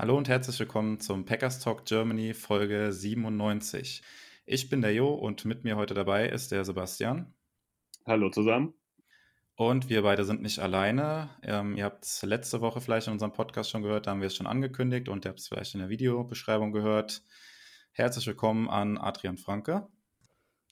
[0.00, 4.00] Hallo und herzlich willkommen zum Packers Talk Germany Folge 97.
[4.46, 7.34] Ich bin der Jo und mit mir heute dabei ist der Sebastian.
[8.06, 8.72] Hallo zusammen.
[9.56, 11.28] Und wir beide sind nicht alleine.
[11.42, 14.28] Ähm, ihr habt es letzte Woche vielleicht in unserem Podcast schon gehört, da haben wir
[14.28, 17.22] es schon angekündigt und ihr habt es vielleicht in der Videobeschreibung gehört.
[17.92, 19.86] Herzlich willkommen an Adrian Franke.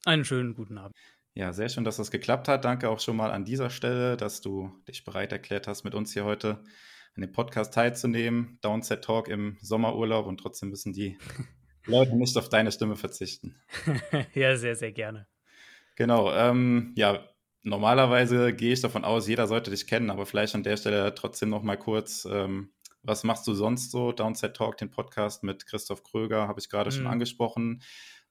[0.07, 0.97] Einen schönen guten Abend.
[1.35, 2.65] Ja, sehr schön, dass das geklappt hat.
[2.65, 6.15] Danke auch schon mal an dieser Stelle, dass du dich bereit erklärt hast, mit uns
[6.15, 6.65] hier heute
[7.15, 8.59] an dem Podcast teilzunehmen.
[8.63, 11.19] Downset Talk im Sommerurlaub und trotzdem müssen die
[11.87, 13.57] Leute nicht auf deine Stimme verzichten.
[14.35, 15.27] ja, sehr, sehr gerne.
[15.97, 16.33] Genau.
[16.33, 17.25] Ähm, ja,
[17.63, 21.49] normalerweise gehe ich davon aus, jeder sollte dich kennen, aber vielleicht an der Stelle trotzdem
[21.51, 22.27] noch mal kurz.
[22.31, 24.13] Ähm, was machst du sonst so?
[24.13, 26.95] Downset Talk, den Podcast mit Christoph Kröger, habe ich gerade mhm.
[26.95, 27.83] schon angesprochen.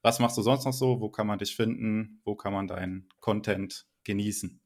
[0.02, 1.02] Was machst du sonst noch so?
[1.02, 2.22] Wo kann man dich finden?
[2.24, 4.62] Wo kann man deinen Content genießen?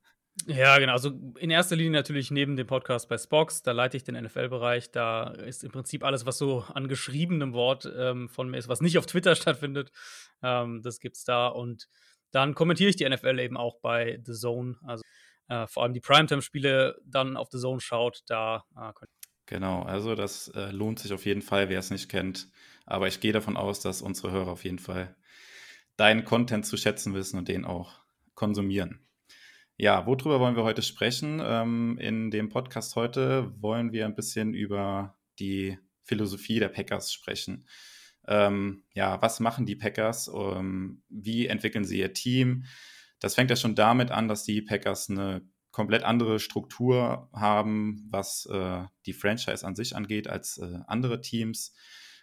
[0.48, 0.94] Ja, genau.
[0.94, 4.92] Also in erster Linie natürlich neben dem Podcast bei Spox, da leite ich den NFL-Bereich.
[4.92, 8.82] Da ist im Prinzip alles, was so an geschriebenem Wort ähm, von mir ist, was
[8.82, 9.92] nicht auf Twitter stattfindet.
[10.42, 11.48] Ähm, das gibt's da.
[11.48, 11.88] Und
[12.32, 14.76] dann kommentiere ich die NFL eben auch bei The Zone.
[14.84, 15.04] Also
[15.48, 18.92] äh, vor allem die Primetime-Spiele dann auf The Zone schaut, da äh,
[19.52, 22.48] Genau, also das äh, lohnt sich auf jeden Fall, wer es nicht kennt.
[22.86, 25.16] Aber ich gehe davon aus, dass unsere Hörer auf jeden Fall
[25.98, 28.00] deinen Content zu schätzen wissen und den auch
[28.34, 29.06] konsumieren.
[29.82, 31.42] Ja, worüber wollen wir heute sprechen?
[31.44, 37.66] Ähm, in dem Podcast heute wollen wir ein bisschen über die Philosophie der Packers sprechen.
[38.28, 40.30] Ähm, ja, was machen die Packers?
[40.32, 42.66] Ähm, wie entwickeln sie ihr Team?
[43.20, 45.42] Das fängt ja schon damit an, dass die Packers eine
[45.72, 51.74] komplett andere Struktur haben, was äh, die Franchise an sich angeht, als äh, andere Teams.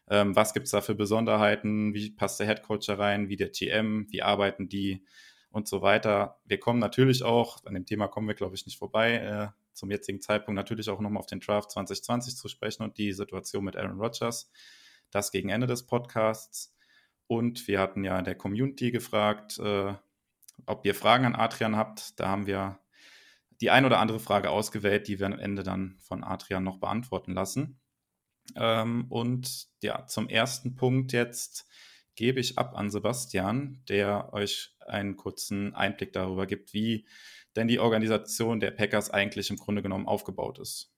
[0.08, 1.92] Ähm, was gibt es da für Besonderheiten?
[1.92, 3.28] Wie passt der Head Coach da rein?
[3.28, 4.06] Wie der GM?
[4.10, 5.04] Wie arbeiten die?
[5.50, 6.38] Und so weiter.
[6.44, 9.90] Wir kommen natürlich auch, an dem Thema kommen wir, glaube ich, nicht vorbei, äh, zum
[9.90, 13.76] jetzigen Zeitpunkt natürlich auch nochmal auf den Draft 2020 zu sprechen und die Situation mit
[13.76, 14.50] Aaron Rodgers.
[15.10, 16.74] Das gegen Ende des Podcasts.
[17.26, 19.94] Und wir hatten ja in der Community gefragt, äh,
[20.66, 22.18] ob ihr Fragen an Adrian habt.
[22.18, 22.78] Da haben wir
[23.60, 27.32] die ein oder andere Frage ausgewählt, die wir am Ende dann von Adrian noch beantworten
[27.32, 27.80] lassen.
[28.56, 31.66] Ähm, und ja, zum ersten Punkt jetzt
[32.14, 37.06] gebe ich ab an Sebastian, der euch einen kurzen Einblick darüber gibt, wie
[37.56, 40.92] denn die Organisation der Packers eigentlich im Grunde genommen aufgebaut ist.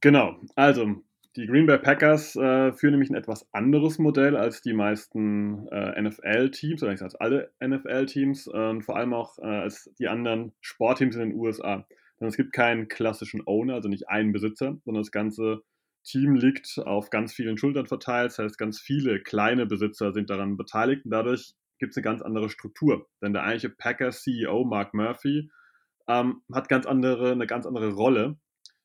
[0.00, 1.02] Genau, also
[1.36, 6.00] die Green Bay Packers äh, führen nämlich ein etwas anderes Modell als die meisten äh,
[6.00, 10.52] NFL-Teams, oder nicht als alle NFL-Teams äh, und vor allem auch äh, als die anderen
[10.60, 11.86] Sportteams in den USA.
[12.20, 15.62] Denn es gibt keinen klassischen Owner, also nicht einen Besitzer, sondern das ganze
[16.04, 18.32] Team liegt auf ganz vielen Schultern verteilt.
[18.32, 22.22] Das heißt, ganz viele kleine Besitzer sind daran beteiligt und dadurch gibt es eine ganz
[22.22, 23.08] andere Struktur.
[23.20, 25.50] Denn der eigentliche Packers-CEO Mark Murphy
[26.06, 28.38] ähm, hat ganz andere, eine ganz andere Rolle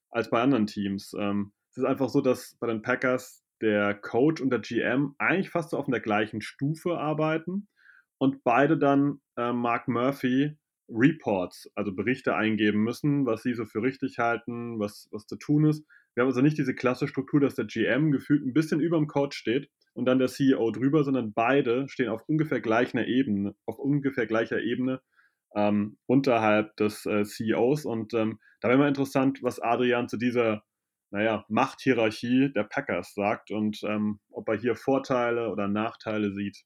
[0.10, 1.14] als bei anderen Teams.
[1.14, 5.52] Ähm, es ist einfach so, dass bei den Packers der Coach und der GM eigentlich
[5.52, 7.68] fast so auf der gleichen Stufe arbeiten
[8.18, 10.58] und beide dann äh, Mark Murphy
[10.90, 15.66] Reports, also Berichte eingeben müssen, was sie so für richtig halten, was, was zu tun
[15.66, 15.86] ist.
[16.18, 19.06] Wir haben also nicht diese klasse Struktur, dass der GM gefühlt ein bisschen über dem
[19.06, 23.78] Coach steht und dann der CEO drüber, sondern beide stehen auf ungefähr gleicher Ebene, auf
[23.78, 25.00] ungefähr gleicher Ebene
[25.56, 27.86] ähm, unterhalb des äh, CEOs.
[27.86, 30.64] Und ähm, da wäre mal interessant, was Adrian zu dieser
[31.12, 36.64] naja, Machthierarchie der Packers sagt und ähm, ob er hier Vorteile oder Nachteile sieht.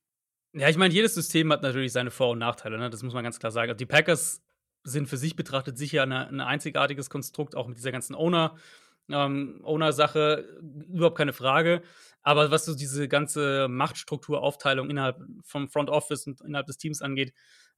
[0.53, 2.90] Ja, ich meine, jedes System hat natürlich seine Vor- und Nachteile, ne?
[2.90, 3.69] das muss man ganz klar sagen.
[3.69, 4.41] Also die Packers
[4.84, 8.56] sind für sich betrachtet sicher ein einzigartiges Konstrukt, auch mit dieser ganzen Owner-
[9.09, 11.81] ähm, Owner-Sache, überhaupt keine Frage.
[12.23, 17.34] Aber was so diese ganze Machtstrukturaufteilung innerhalb vom Front Office und innerhalb des Teams angeht,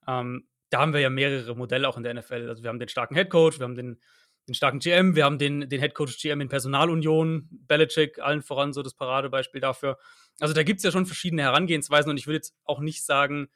[0.08, 2.50] ähm, da haben wir ja mehrere Modelle auch in der NFL.
[2.50, 4.00] Also wir haben den starken Head Coach, wir haben den
[4.48, 8.74] den starken GM, wir haben den, den Head Coach GM in Personalunion, Belichick, allen voran
[8.74, 9.98] so das Paradebeispiel dafür.
[10.40, 13.48] Also da gibt es ja schon verschiedene Herangehensweisen und ich würde jetzt auch nicht sagen,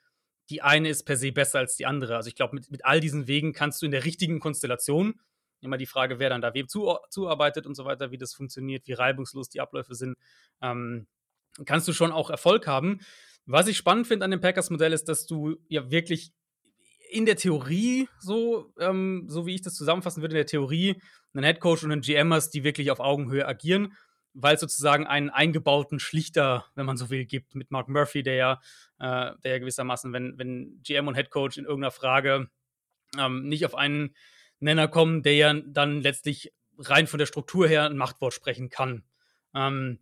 [0.50, 2.16] die eine ist per se besser als die andere.
[2.16, 5.20] Also ich glaube, mit, mit all diesen Wegen kannst du in der richtigen Konstellation,
[5.62, 8.88] immer die Frage, wer dann da wem zu, zuarbeitet und so weiter, wie das funktioniert,
[8.88, 10.16] wie reibungslos die Abläufe sind,
[10.62, 11.08] ähm,
[11.66, 13.00] kannst du schon auch Erfolg haben.
[13.46, 16.32] Was ich spannend finde an dem Packers-Modell ist, dass du ja wirklich
[17.10, 21.02] in der Theorie so, ähm, so wie ich das zusammenfassen würde, in der Theorie
[21.34, 23.94] einen Headcoach und einen GM hast, die wirklich auf Augenhöhe agieren,
[24.34, 28.36] weil es sozusagen einen eingebauten Schlichter, wenn man so will, gibt mit Mark Murphy, der
[28.36, 28.62] ja,
[29.00, 32.50] äh, der ja gewissermaßen, wenn, wenn GM und Head Coach in irgendeiner Frage
[33.18, 34.14] ähm, nicht auf einen
[34.60, 39.04] Nenner kommen, der ja dann letztlich rein von der Struktur her ein Machtwort sprechen kann.
[39.54, 40.00] Ähm,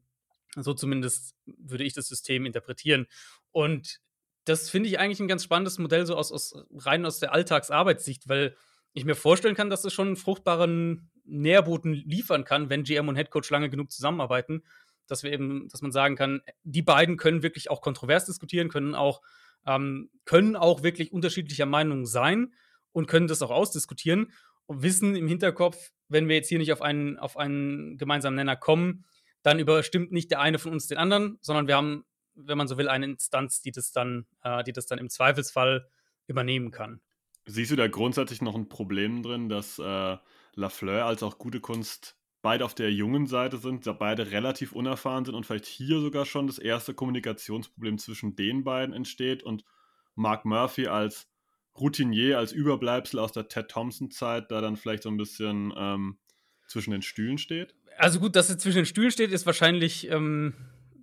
[0.56, 3.08] so zumindest würde ich das System interpretieren.
[3.52, 4.00] Und
[4.46, 8.30] das finde ich eigentlich ein ganz spannendes Modell, so aus, aus rein aus der Alltagsarbeitssicht,
[8.30, 8.56] weil
[8.94, 13.16] ich mir vorstellen kann, dass es schon einen fruchtbaren Nährboten liefern kann, wenn GM und
[13.16, 14.64] Headcoach lange genug zusammenarbeiten,
[15.08, 18.96] dass wir eben, dass man sagen kann, die beiden können wirklich auch kontrovers diskutieren, können
[18.96, 19.22] auch,
[19.66, 22.54] ähm, können auch wirklich unterschiedlicher Meinung sein
[22.96, 24.32] und können das auch ausdiskutieren
[24.68, 28.56] und wissen im Hinterkopf, wenn wir jetzt hier nicht auf einen, auf einen gemeinsamen Nenner
[28.56, 29.04] kommen,
[29.44, 32.06] dann überstimmt nicht der eine von uns den anderen, sondern wir haben,
[32.36, 35.90] wenn man so will, eine Instanz, die das dann, äh, die das dann im Zweifelsfall
[36.26, 37.02] übernehmen kann.
[37.46, 40.18] Siehst du da grundsätzlich noch ein Problem drin, dass äh,
[40.54, 45.26] Lafleur als auch gute Kunst beide auf der jungen Seite sind, da beide relativ unerfahren
[45.26, 49.66] sind und vielleicht hier sogar schon das erste Kommunikationsproblem zwischen den beiden entsteht und
[50.16, 51.28] Mark Murphy als
[51.80, 56.18] Routinier, als Überbleibsel aus der Ted Thompson-Zeit da dann vielleicht so ein bisschen ähm,
[56.68, 57.76] zwischen den Stühlen steht?
[57.98, 60.54] Also gut, dass er zwischen den Stühlen steht, ist wahrscheinlich ähm,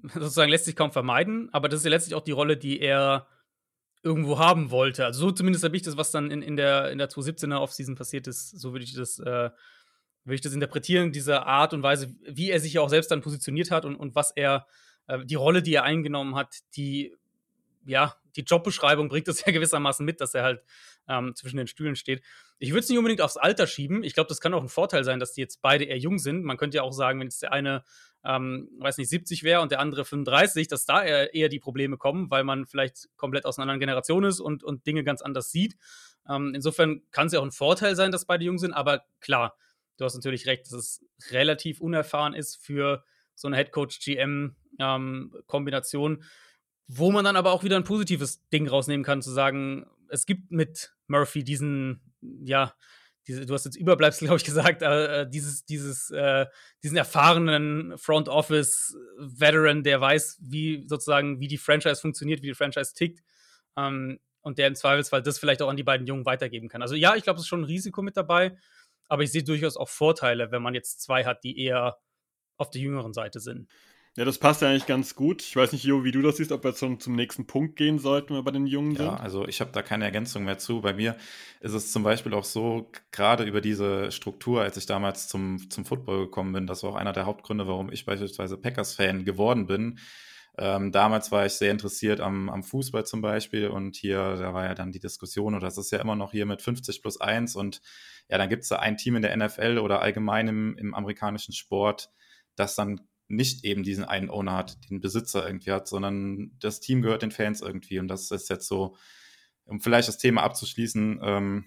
[0.03, 3.27] sozusagen lässt sich kaum vermeiden, aber das ist ja letztlich auch die Rolle, die er
[4.03, 5.05] irgendwo haben wollte.
[5.05, 7.95] Also so zumindest habe ich das, was dann in, in der, in der 2017er Offseason
[7.95, 9.51] passiert ist, so würde ich das, äh,
[10.25, 13.23] würde ich das interpretieren, diese Art und Weise, wie er sich ja auch selbst dann
[13.23, 14.67] positioniert hat und, und was er,
[15.07, 17.15] äh, die Rolle, die er eingenommen hat, die
[17.85, 20.63] ja, die Jobbeschreibung bringt das ja gewissermaßen mit, dass er halt
[21.09, 22.23] ähm, zwischen den Stühlen steht.
[22.59, 24.05] Ich würde es nicht unbedingt aufs Alter schieben.
[24.05, 26.45] Ich glaube, das kann auch ein Vorteil sein, dass die jetzt beide eher jung sind.
[26.45, 27.85] Man könnte ja auch sagen, wenn jetzt der eine,
[28.25, 31.97] ähm, weiß nicht, 70 wäre und der andere 35, dass da eher, eher, die Probleme
[31.97, 35.51] kommen, weil man vielleicht komplett aus einer anderen Generation ist und, und Dinge ganz anders
[35.51, 35.77] sieht.
[36.29, 39.57] Ähm, insofern kann es ja auch ein Vorteil sein, dass beide jung sind, aber klar,
[39.97, 43.03] du hast natürlich recht, dass es relativ unerfahren ist für
[43.35, 46.23] so eine Headcoach-GM-Kombination.
[46.95, 50.51] Wo man dann aber auch wieder ein positives Ding rausnehmen kann, zu sagen, es gibt
[50.51, 52.75] mit Murphy diesen, ja,
[53.27, 56.47] diese, du hast jetzt Überbleibsel, glaube ich, gesagt, äh, dieses, dieses, äh,
[56.83, 62.55] diesen erfahrenen Front Office Veteran, der weiß, wie sozusagen, wie die Franchise funktioniert, wie die
[62.55, 63.23] Franchise tickt.
[63.77, 66.83] Ähm, und der im Zweifelsfall das vielleicht auch an die beiden Jungen weitergeben kann.
[66.83, 68.57] Also ja, ich glaube, es ist schon ein Risiko mit dabei,
[69.09, 71.99] aber ich sehe durchaus auch Vorteile, wenn man jetzt zwei hat, die eher
[72.57, 73.69] auf der jüngeren Seite sind.
[74.15, 75.41] Ja, das passt ja eigentlich ganz gut.
[75.41, 77.99] Ich weiß nicht, Jo, wie du das siehst, ob wir zum, zum nächsten Punkt gehen
[77.99, 79.07] sollten, wenn wir bei den Jungen sind.
[79.07, 80.83] Ja, also ich habe da keine Ergänzung mehr zu.
[80.83, 81.17] Bei mir
[81.61, 85.87] ist es zum Beispiel auch so, gerade über diese Struktur, als ich damals zum, zum
[85.87, 89.99] Football gekommen bin, das war auch einer der Hauptgründe, warum ich beispielsweise Packers-Fan geworden bin.
[90.59, 94.67] Ähm, damals war ich sehr interessiert am, am Fußball zum Beispiel und hier, da war
[94.67, 97.57] ja dann die Diskussion, und das ist ja immer noch hier mit 50 plus 1
[97.57, 97.81] und
[98.29, 101.55] ja, dann gibt es da ein Team in der NFL oder allgemein im, im amerikanischen
[101.55, 102.11] Sport,
[102.55, 103.01] das dann
[103.33, 107.31] nicht eben diesen einen Owner hat, den Besitzer irgendwie hat, sondern das Team gehört den
[107.31, 107.99] Fans irgendwie.
[107.99, 108.97] Und das ist jetzt so,
[109.65, 111.65] um vielleicht das Thema abzuschließen, ähm,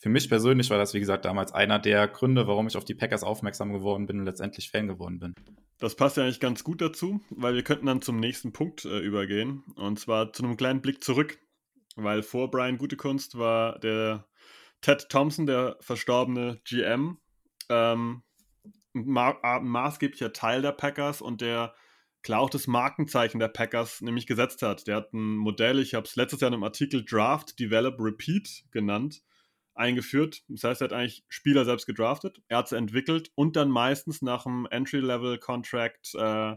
[0.00, 2.94] für mich persönlich war das, wie gesagt, damals einer der Gründe, warum ich auf die
[2.94, 5.34] Packers aufmerksam geworden bin und letztendlich Fan geworden bin.
[5.78, 9.00] Das passt ja eigentlich ganz gut dazu, weil wir könnten dann zum nächsten Punkt äh,
[9.00, 9.64] übergehen.
[9.74, 11.38] Und zwar zu einem kleinen Blick zurück.
[11.96, 14.28] Weil vor Brian Gutekunst war der
[14.82, 17.18] Ted Thompson, der verstorbene GM.
[17.68, 18.22] Ähm,
[19.06, 21.74] ma maßgeblicher Teil der Packers und der
[22.22, 24.86] klar auch das Markenzeichen der Packers nämlich gesetzt hat.
[24.86, 28.64] Der hat ein Modell, ich habe es letztes Jahr in einem Artikel Draft, Develop, Repeat
[28.70, 29.22] genannt,
[29.74, 30.42] eingeführt.
[30.48, 34.22] Das heißt, er hat eigentlich Spieler selbst gedraftet, er hat sie entwickelt und dann meistens
[34.22, 36.56] nach einem Entry-Level-Contract äh,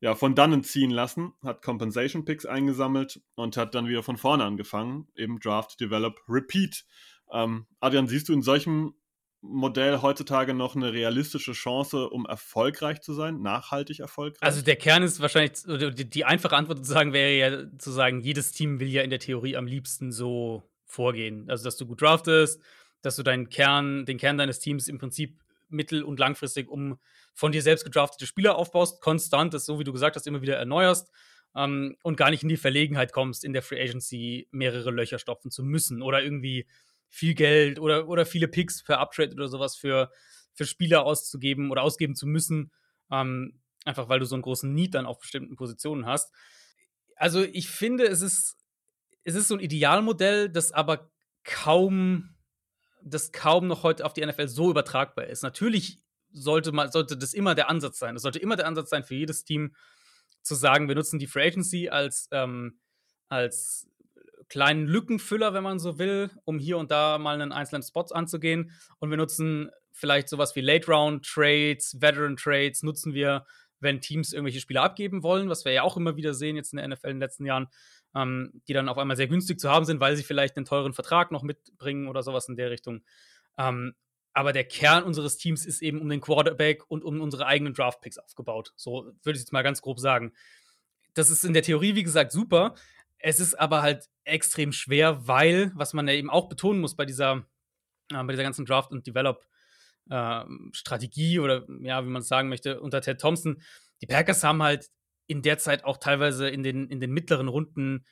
[0.00, 4.44] ja, von dannen ziehen lassen, hat Compensation Picks eingesammelt und hat dann wieder von vorne
[4.44, 6.84] angefangen, eben Draft, Develop, Repeat.
[7.30, 8.94] Ähm, Adrian, siehst du in solchem
[9.42, 14.40] Modell heutzutage noch eine realistische Chance, um erfolgreich zu sein, nachhaltig erfolgreich?
[14.40, 15.52] Also der Kern ist wahrscheinlich,
[16.10, 19.18] die, einfache Antwort zu sagen wäre ja zu sagen, jedes Team will ja in der
[19.18, 21.50] Theorie am liebsten so vorgehen.
[21.50, 22.62] Also dass du gut draftest,
[23.02, 26.98] dass du deinen Kern, den Kern deines Teams im Prinzip mittel- und langfristig um
[27.34, 30.56] von dir selbst gedraftete Spieler aufbaust, konstant, das so wie du gesagt hast, immer wieder
[30.56, 31.10] erneuerst
[31.56, 35.50] ähm, und gar nicht in die Verlegenheit kommst, in der Free Agency mehrere Löcher stopfen
[35.50, 36.66] zu müssen oder irgendwie
[37.12, 40.10] viel Geld oder, oder viele Picks für Uptrade oder sowas für,
[40.54, 42.72] für Spieler auszugeben oder ausgeben zu müssen.
[43.10, 46.32] Ähm, einfach weil du so einen großen Need dann auf bestimmten Positionen hast.
[47.16, 48.56] Also ich finde, es ist,
[49.24, 51.10] es ist so ein Idealmodell, das aber
[51.44, 52.34] kaum,
[53.02, 55.42] das kaum noch heute auf die NFL so übertragbar ist.
[55.42, 56.00] Natürlich
[56.30, 58.16] sollte, man, sollte das immer der Ansatz sein.
[58.16, 59.76] Es sollte immer der Ansatz sein für jedes Team,
[60.42, 62.80] zu sagen, wir nutzen die Free Agency als, ähm,
[63.28, 63.86] als
[64.52, 68.70] kleinen Lückenfüller, wenn man so will, um hier und da mal einen einzelnen Spots anzugehen.
[68.98, 73.46] Und wir nutzen vielleicht sowas wie Late Round Trades, Veteran Trades, nutzen wir,
[73.80, 76.76] wenn Teams irgendwelche Spieler abgeben wollen, was wir ja auch immer wieder sehen jetzt in
[76.76, 77.68] der NFL in den letzten Jahren,
[78.14, 80.92] ähm, die dann auf einmal sehr günstig zu haben sind, weil sie vielleicht einen teuren
[80.92, 83.00] Vertrag noch mitbringen oder sowas in der Richtung.
[83.56, 83.94] Ähm,
[84.34, 88.18] aber der Kern unseres Teams ist eben um den Quarterback und um unsere eigenen Draftpicks
[88.18, 88.74] aufgebaut.
[88.76, 90.34] So würde ich jetzt mal ganz grob sagen.
[91.14, 92.74] Das ist in der Theorie, wie gesagt, super.
[93.22, 97.06] Es ist aber halt extrem schwer, weil, was man ja eben auch betonen muss bei
[97.06, 97.46] dieser,
[98.12, 102.80] äh, bei dieser ganzen Draft- und Develop-Strategie ähm, oder ja, wie man es sagen möchte,
[102.80, 103.62] unter Ted Thompson,
[104.02, 104.90] die Packers haben halt
[105.28, 108.04] in der Zeit auch teilweise in den, in den mittleren Runden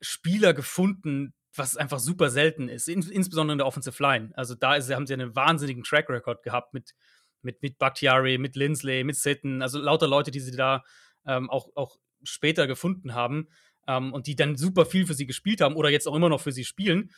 [0.00, 4.32] Spieler gefunden, was einfach super selten ist, in, insbesondere in der Offensive Line.
[4.36, 6.94] Also da ist, haben sie einen wahnsinnigen Track Record gehabt mit,
[7.42, 10.82] mit, mit Bakhtiari, mit Lindsley, mit Sitten, also lauter Leute, die sie da
[11.26, 13.48] ähm, auch, auch später gefunden haben
[13.86, 16.40] ähm, und die dann super viel für sie gespielt haben oder jetzt auch immer noch
[16.40, 17.10] für sie spielen.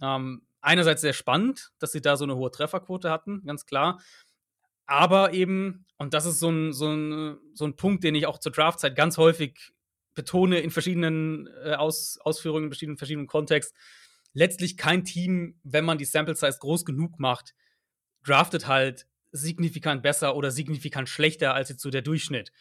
[0.00, 4.00] Ähm, einerseits sehr spannend, dass sie da so eine hohe Trefferquote hatten, ganz klar.
[4.86, 8.38] Aber eben, und das ist so ein, so ein, so ein Punkt, den ich auch
[8.38, 9.72] zur Draftzeit ganz häufig
[10.14, 13.74] betone in verschiedenen äh, Aus, Ausführungen, in verschiedenen, verschiedenen Kontext,
[14.32, 17.54] letztlich kein Team, wenn man die Sample Size groß genug macht,
[18.24, 22.52] draftet halt signifikant besser oder signifikant schlechter als jetzt so der Durchschnitt.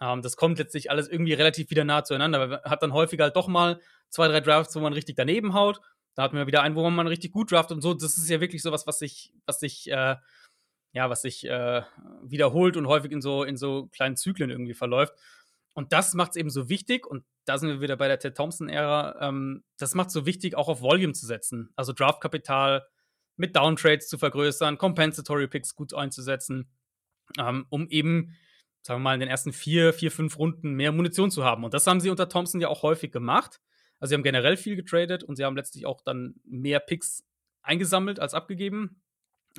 [0.00, 2.46] Ähm, das kommt letztlich alles irgendwie relativ wieder nah zueinander.
[2.46, 5.80] Man hat dann häufig halt doch mal zwei, drei Drafts, wo man richtig daneben haut.
[6.14, 7.94] Da hat man wieder einen, wo man richtig gut draftet und so.
[7.94, 10.16] Das ist ja wirklich sowas, was sich, was sich, äh,
[10.92, 11.82] ja, was sich äh,
[12.22, 15.14] wiederholt und häufig in so, in so kleinen Zyklen irgendwie verläuft.
[15.74, 18.36] Und das macht es eben so wichtig, und da sind wir wieder bei der Ted
[18.36, 21.70] Thompson-Ära, ähm, das macht es so wichtig, auch auf Volume zu setzen.
[21.76, 22.86] Also Draftkapital
[23.36, 26.70] mit Downtrades zu vergrößern, Compensatory Picks gut einzusetzen,
[27.38, 28.36] ähm, um eben,
[28.82, 31.64] sagen wir mal, in den ersten vier, vier, fünf Runden mehr Munition zu haben.
[31.64, 33.60] Und das haben sie unter Thompson ja auch häufig gemacht.
[33.98, 37.24] Also sie haben generell viel getradet und sie haben letztlich auch dann mehr Picks
[37.62, 39.00] eingesammelt als abgegeben.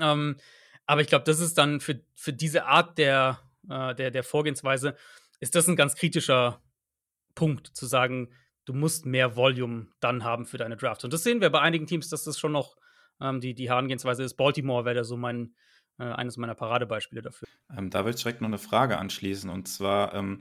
[0.02, 0.38] Ähm,
[0.86, 3.40] aber ich glaube, das ist dann für, für diese Art der,
[3.70, 4.96] äh, der, der Vorgehensweise
[5.40, 6.62] ist das ein ganz kritischer
[7.36, 8.34] Punkt, zu sagen,
[8.66, 11.04] du musst mehr Volume dann haben für deine Draft.
[11.04, 12.76] Und das sehen wir bei einigen Teams, dass das schon noch
[13.22, 14.36] ähm, die, die Herangehensweise ist.
[14.36, 15.56] Baltimore wäre da so mein,
[16.00, 17.48] äh, eines meiner Paradebeispiele dafür.
[17.76, 19.50] Ähm, da will ich direkt noch eine Frage anschließen.
[19.50, 20.40] Und zwar, ähm,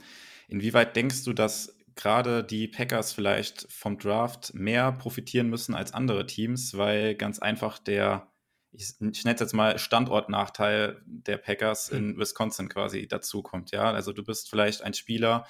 [0.49, 6.27] inwieweit denkst du, dass gerade die Packers vielleicht vom Draft mehr profitieren müssen als andere
[6.27, 8.29] Teams, weil ganz einfach der
[8.73, 12.19] ich, ich nenne es jetzt mal Standortnachteil der Packers in hm.
[12.19, 13.71] Wisconsin quasi dazukommt.
[13.71, 15.47] Ja, also du bist vielleicht ein Spieler,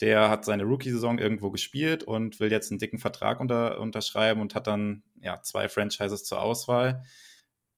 [0.00, 4.54] der hat seine Rookie-Saison irgendwo gespielt und will jetzt einen dicken Vertrag unter, unterschreiben und
[4.54, 7.04] hat dann ja zwei Franchises zur Auswahl.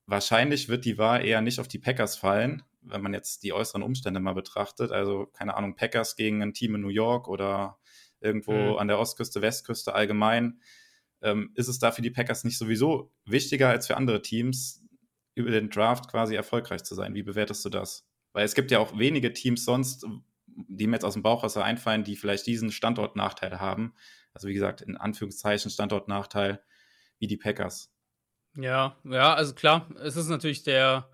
[0.07, 3.83] Wahrscheinlich wird die Wahl eher nicht auf die Packers fallen, wenn man jetzt die äußeren
[3.83, 4.93] Umstände mal betrachtet.
[4.93, 7.79] Also, keine Ahnung, Packers gegen ein Team in New York oder
[8.21, 8.79] irgendwo mhm.
[8.79, 10.61] an der Ostküste, Westküste allgemein
[11.25, 14.83] ähm, ist es da für die Packers nicht sowieso wichtiger als für andere Teams,
[15.35, 17.15] über den Draft quasi erfolgreich zu sein?
[17.15, 18.07] Wie bewertest du das?
[18.33, 20.07] Weil es gibt ja auch wenige Teams sonst,
[20.47, 23.95] die mir jetzt aus dem Bauchwasser einfallen, die vielleicht diesen Standortnachteil haben.
[24.33, 26.63] Also wie gesagt, in Anführungszeichen Standortnachteil
[27.19, 27.93] wie die Packers.
[28.57, 31.09] Ja, ja, also klar, es ist natürlich der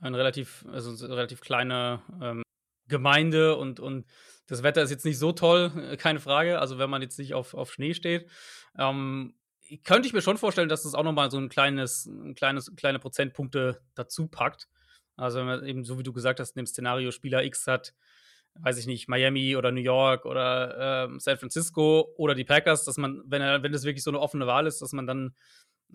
[0.00, 2.42] ein relativ, also eine relativ kleine ähm,
[2.88, 4.06] Gemeinde und, und
[4.46, 6.58] das Wetter ist jetzt nicht so toll, keine Frage.
[6.58, 8.30] Also wenn man jetzt nicht auf, auf Schnee steht.
[8.78, 9.34] Ähm,
[9.82, 12.98] könnte ich mir schon vorstellen, dass das auch nochmal so ein kleines, ein kleines, kleine
[12.98, 14.68] Prozentpunkte dazu packt.
[15.16, 17.94] Also wenn man eben, so wie du gesagt hast, in dem Szenario Spieler X hat,
[18.54, 22.98] weiß ich nicht, Miami oder New York oder äh, San Francisco oder die Packers, dass
[22.98, 25.34] man, wenn er, wenn das wirklich so eine offene Wahl ist, dass man dann,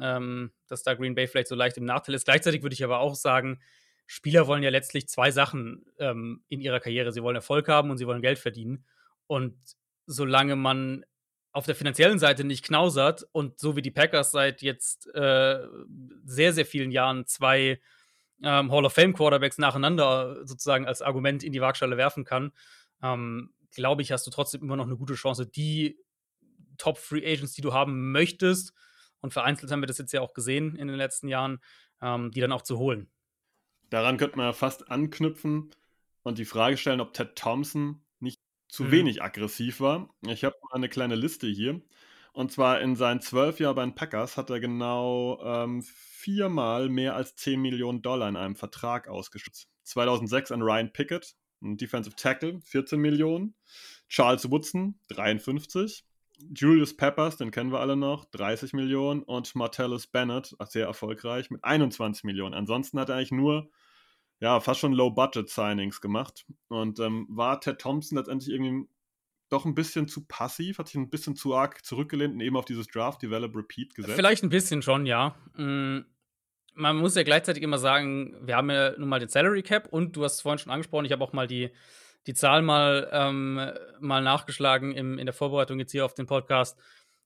[0.02, 2.26] ähm, dass da Green Bay vielleicht so leicht im Nachteil ist.
[2.26, 3.60] Gleichzeitig würde ich aber auch sagen,
[4.06, 7.12] Spieler wollen ja letztlich zwei Sachen ähm, in ihrer Karriere.
[7.12, 8.86] Sie wollen Erfolg haben und sie wollen Geld verdienen.
[9.28, 9.56] Und
[10.08, 11.06] solange man
[11.52, 15.60] auf der finanziellen Seite nicht knausert und so wie die Packers seit jetzt äh,
[16.24, 17.80] sehr, sehr vielen Jahren zwei
[18.44, 22.52] ähm, Hall of Fame Quarterbacks nacheinander sozusagen als Argument in die Waagschale werfen kann,
[23.02, 26.00] ähm, glaube ich, hast du trotzdem immer noch eine gute Chance, die
[26.78, 28.74] Top Free Agents, die du haben möchtest,
[29.22, 31.60] und vereinzelt haben wir das jetzt ja auch gesehen in den letzten Jahren,
[32.02, 33.10] ähm, die dann auch zu holen.
[33.90, 35.72] Daran könnte man ja fast anknüpfen
[36.24, 38.02] und die Frage stellen, ob Ted Thompson
[38.70, 38.92] zu mhm.
[38.92, 40.10] wenig aggressiv war.
[40.28, 41.82] Ich habe mal eine kleine Liste hier.
[42.32, 47.16] Und zwar in seinen zwölf Jahren bei den Packers hat er genau ähm, viermal mehr
[47.16, 49.68] als 10 Millionen Dollar in einem Vertrag ausgeschüttet.
[49.84, 53.56] 2006 an Ryan Pickett, ein Defensive Tackle, 14 Millionen.
[54.08, 56.06] Charles Woodson, 53.
[56.56, 59.24] Julius Peppers, den kennen wir alle noch, 30 Millionen.
[59.24, 62.54] Und Martellus Bennett, sehr erfolgreich, mit 21 Millionen.
[62.54, 63.70] Ansonsten hat er eigentlich nur
[64.40, 66.46] ja, fast schon Low-Budget-Signings gemacht.
[66.70, 68.88] Und ähm, war Ted Thompson letztendlich irgendwie
[69.50, 72.66] doch ein bisschen zu passiv, hat sich ein bisschen zu arg zurückgelehnt und eben auf
[72.66, 74.16] dieses Draft, Develop, Repeat gesetzt?
[74.16, 75.36] Vielleicht ein bisschen schon, ja.
[75.56, 76.02] Mm,
[76.76, 80.16] man muss ja gleichzeitig immer sagen, wir haben ja nun mal den Salary Cap und
[80.16, 81.72] du hast es vorhin schon angesprochen, ich habe auch mal die
[82.28, 83.56] die Zahl mal, ähm,
[84.00, 86.80] mal nachgeschlagen im, in der Vorbereitung jetzt hier auf den Podcast.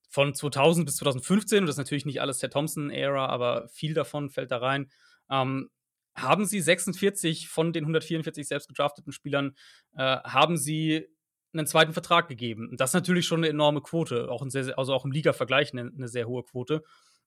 [0.09, 4.29] Von 2000 bis 2015, und das ist natürlich nicht alles der Thompson-Ära, aber viel davon
[4.29, 4.91] fällt da rein,
[5.29, 5.69] ähm,
[6.15, 9.55] haben sie 46 von den 144 selbst gedrafteten Spielern,
[9.95, 11.07] äh, haben sie
[11.53, 12.75] einen zweiten Vertrag gegeben.
[12.77, 16.07] Das ist natürlich schon eine enorme Quote, auch sehr, also auch im Liga-Vergleich eine, eine,
[16.07, 16.83] sehr hohe Quote.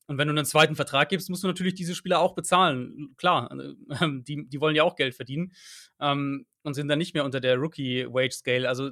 [0.06, 3.14] Und wenn du einen zweiten Vertrag gibst, musst du natürlich diese Spieler auch bezahlen.
[3.16, 3.74] Klar, äh,
[4.22, 5.52] die, die wollen ja auch Geld verdienen
[6.00, 8.68] ähm, und sind dann nicht mehr unter der Rookie-Wage-Scale.
[8.68, 8.90] Also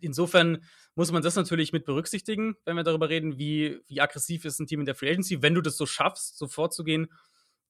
[0.00, 0.64] insofern
[0.94, 4.66] muss man das natürlich mit berücksichtigen, wenn wir darüber reden, wie, wie aggressiv ist ein
[4.66, 5.42] Team in der Free Agency.
[5.42, 7.08] Wenn du das so schaffst, so vorzugehen,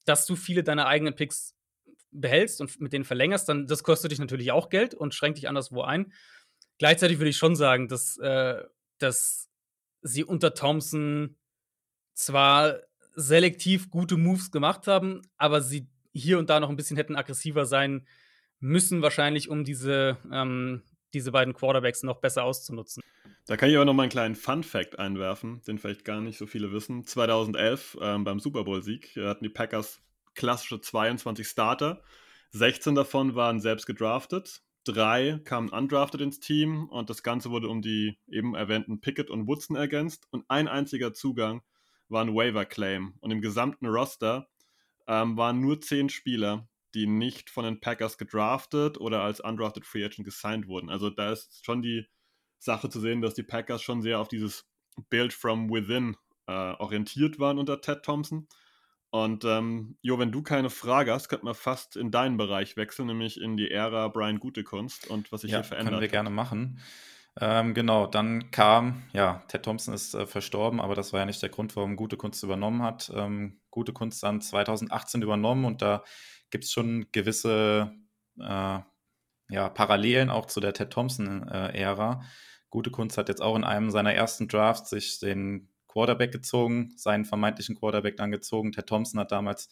[0.05, 1.55] dass du viele deiner eigenen Picks
[2.11, 5.49] behältst und mit denen verlängerst, dann das kostet dich natürlich auch Geld und schränkt dich
[5.49, 6.13] anderswo ein.
[6.79, 8.63] Gleichzeitig würde ich schon sagen, dass, äh,
[8.99, 9.51] dass
[10.01, 11.37] sie unter Thompson
[12.19, 12.81] zwar
[13.15, 17.65] selektiv gute Moves gemacht haben, aber sie hier und da noch ein bisschen hätten aggressiver
[17.65, 18.07] sein
[18.61, 20.83] müssen, wahrscheinlich, um diese, ähm,
[21.15, 23.03] diese beiden Quarterbacks noch besser auszunutzen.
[23.47, 26.47] Da kann ich aber noch mal einen kleinen Fun-Fact einwerfen, den vielleicht gar nicht so
[26.47, 27.05] viele wissen.
[27.05, 30.01] 2011 ähm, beim Super Bowl-Sieg äh, hatten die Packers
[30.35, 32.03] klassische 22 Starter.
[32.51, 37.83] 16 davon waren selbst gedraftet drei kamen undrafted ins Team und das Ganze wurde um
[37.83, 41.61] die eben erwähnten Pickett und Woodson ergänzt und ein einziger Zugang
[42.09, 44.49] war ein Waiver Claim und im gesamten Roster
[45.07, 50.05] ähm, waren nur zehn Spieler, die nicht von den Packers gedraftet oder als undrafted Free
[50.05, 50.91] Agent gesigned wurden.
[50.91, 52.07] Also da ist schon die
[52.59, 54.69] Sache zu sehen, dass die Packers schon sehr auf dieses
[55.11, 58.49] Build from within äh, orientiert waren unter Ted Thompson
[59.11, 63.07] und ähm, Jo, wenn du keine Frage hast, könnten wir fast in deinen Bereich wechseln,
[63.07, 65.93] nämlich in die Ära Brian Gutekunst und was sich ja, hier verändert.
[65.93, 66.13] Können wir hat.
[66.13, 66.81] gerne machen.
[67.41, 71.41] Ähm, genau, dann kam, ja, Ted Thompson ist äh, verstorben, aber das war ja nicht
[71.41, 73.13] der Grund, warum Gute Kunst übernommen hat.
[73.15, 76.03] Ähm, Gute Kunst dann 2018 übernommen und da
[76.51, 77.93] gibt es schon gewisse
[78.41, 78.79] äh,
[79.51, 82.21] ja, Parallelen auch zu der Ted Thompson-Ära.
[82.21, 82.25] Äh,
[82.71, 87.25] Gute Kunst hat jetzt auch in einem seiner ersten Drafts sich den Quarterback gezogen, seinen
[87.25, 88.73] vermeintlichen Quarterback dann gezogen.
[88.73, 89.71] Ted Thompson hat damals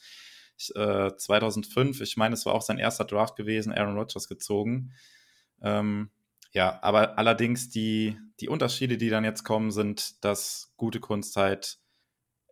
[0.75, 4.93] äh, 2005, ich meine, es war auch sein erster Draft gewesen, Aaron Rodgers gezogen.
[5.63, 6.11] Ähm,
[6.53, 11.79] ja, aber allerdings die, die Unterschiede, die dann jetzt kommen, sind, dass gute Kunst halt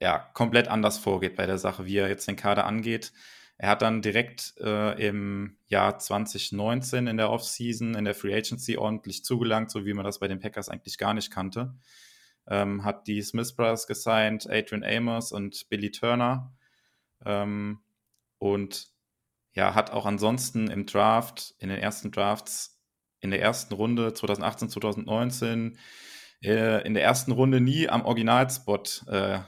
[0.00, 3.12] ja, komplett anders vorgeht bei der Sache, wie er jetzt den Kader angeht.
[3.57, 8.76] Er hat dann direkt äh, im Jahr 2019 in der Offseason, in der Free Agency
[8.76, 11.74] ordentlich zugelangt, so wie man das bei den Packers eigentlich gar nicht kannte
[12.46, 16.52] ähm, hat die Smith Brothers gesigned, Adrian Amos und Billy Turner.
[17.24, 17.80] Ähm,
[18.38, 18.88] und
[19.52, 22.73] ja, hat auch ansonsten im Draft, in den ersten Drafts,
[23.24, 25.78] in der ersten Runde 2018, 2019,
[26.42, 29.40] äh, in der ersten Runde nie am Originalspot äh,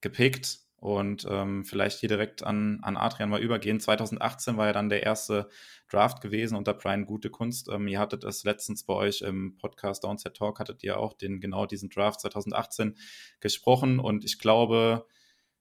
[0.00, 0.60] gepickt.
[0.80, 3.80] Und ähm, vielleicht hier direkt an, an Adrian mal übergehen.
[3.80, 5.48] 2018 war ja dann der erste
[5.90, 7.68] Draft gewesen unter Brian Gute Kunst.
[7.68, 11.40] Ähm, ihr hattet es letztens bei euch im Podcast Downset Talk, hattet ihr auch den,
[11.40, 12.96] genau diesen Draft 2018
[13.40, 13.98] gesprochen.
[13.98, 15.04] Und ich glaube,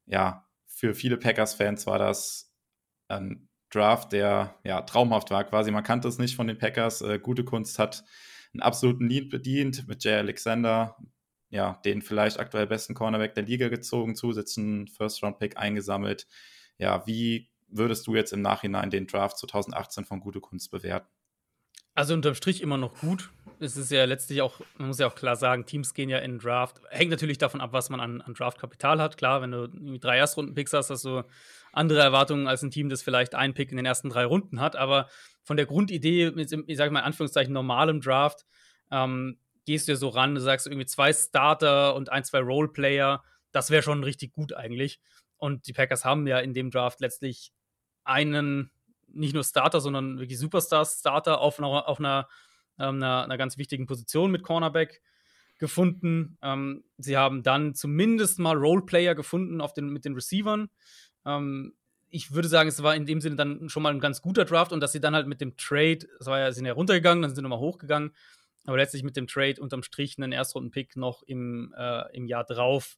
[0.06, 2.54] ja, für viele Packers-Fans war das
[3.08, 5.72] ein Draft, der ja traumhaft war quasi.
[5.72, 7.02] Man kannte es nicht von den Packers.
[7.02, 8.04] Äh, Gute Kunst hat
[8.54, 10.98] einen absoluten Lead bedient mit Jay Alexander,
[11.50, 16.28] ja, den vielleicht aktuell besten Cornerback der Liga gezogen, zusätzlichen First-Round-Pick eingesammelt.
[16.78, 21.08] Ja, wie würdest du jetzt im Nachhinein den Draft 2018 von Gute Kunst bewerten?
[21.98, 23.32] Also unterm Strich immer noch gut.
[23.60, 26.34] Es ist ja letztlich auch, man muss ja auch klar sagen, Teams gehen ja in
[26.34, 26.80] den Draft.
[26.92, 29.18] Hängt natürlich davon ab, was man an, an Draftkapital hat.
[29.18, 31.24] Klar, wenn du drei Erstrunden-Picks hast, hast du
[31.78, 34.76] andere Erwartungen als ein Team, das vielleicht einen Pick in den ersten drei Runden hat.
[34.76, 35.08] Aber
[35.44, 38.46] von der Grundidee, ich sage mal in Anführungszeichen, normalem Draft,
[38.92, 43.24] ähm, gehst du ja so ran, du sagst irgendwie zwei Starter und ein, zwei Roleplayer.
[43.52, 45.00] Das wäre schon richtig gut eigentlich.
[45.38, 47.52] Und die Packers haben ja in dem Draft letztlich
[48.04, 48.72] einen,
[49.08, 52.28] nicht nur Starter, sondern wirklich Superstar-Starter auf einer, auf einer,
[52.80, 55.02] ähm, einer, einer, ganz wichtigen Position mit Cornerback
[55.60, 56.38] gefunden.
[56.42, 60.70] Ähm, sie haben dann zumindest mal Roleplayer gefunden auf den, mit den Receivern.
[61.28, 61.74] Ähm,
[62.10, 64.72] ich würde sagen, es war in dem Sinne dann schon mal ein ganz guter Draft
[64.72, 67.30] und dass sie dann halt mit dem Trade, es war ja, sind ja runtergegangen, dann
[67.30, 68.16] sind sie nochmal hochgegangen,
[68.66, 72.98] aber letztlich mit dem Trade unterm Strich einen Erstrunden-Pick noch im, äh, im Jahr drauf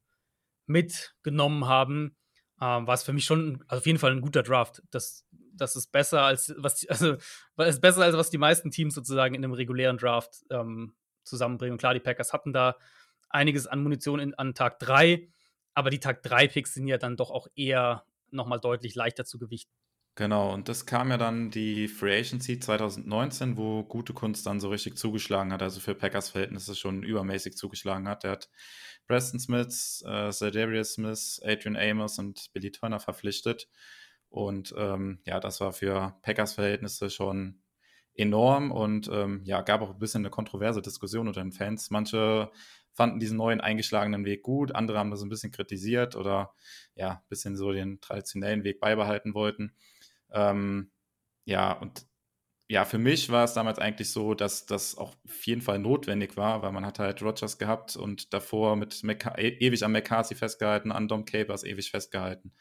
[0.67, 2.15] mitgenommen haben,
[2.61, 4.83] ähm, war es für mich schon also auf jeden Fall ein guter Draft.
[4.91, 7.15] Das, das ist besser als was also
[7.57, 11.73] ist besser als was die meisten Teams sozusagen in einem regulären Draft ähm, zusammenbringen.
[11.73, 12.75] Und klar, die Packers hatten da
[13.29, 15.27] einiges an Munition in, an Tag 3,
[15.73, 19.39] aber die Tag 3 Picks sind ja dann doch auch eher nochmal deutlich leichter zu
[19.39, 19.71] gewichten.
[20.15, 24.69] Genau, und das kam ja dann die Free Agency 2019, wo gute Kunst dann so
[24.69, 28.25] richtig zugeschlagen hat, also für Packers Verhältnisse schon übermäßig zugeschlagen hat.
[28.25, 28.49] Er hat
[29.07, 33.69] Preston Smith, äh, Smith, Adrian Amos und Billy Turner verpflichtet.
[34.27, 37.61] Und ähm, ja, das war für Packers Verhältnisse schon
[38.13, 41.89] enorm und ähm, ja, gab auch ein bisschen eine kontroverse Diskussion unter den Fans.
[41.89, 42.51] Manche
[42.99, 46.53] fanden diesen neuen eingeschlagenen Weg gut, andere haben das ein bisschen kritisiert oder
[46.95, 49.73] ja, ein bisschen so den traditionellen Weg beibehalten wollten.
[50.33, 50.91] Ähm,
[51.45, 52.05] ja, und
[52.67, 56.35] ja, für mich war es damals eigentlich so, dass das auch auf jeden Fall notwendig
[56.35, 60.35] war, weil man hat halt Rogers gehabt und davor mit McC e ewig an McCarthy
[60.35, 62.53] festgehalten, an Dom Capers ewig festgehalten.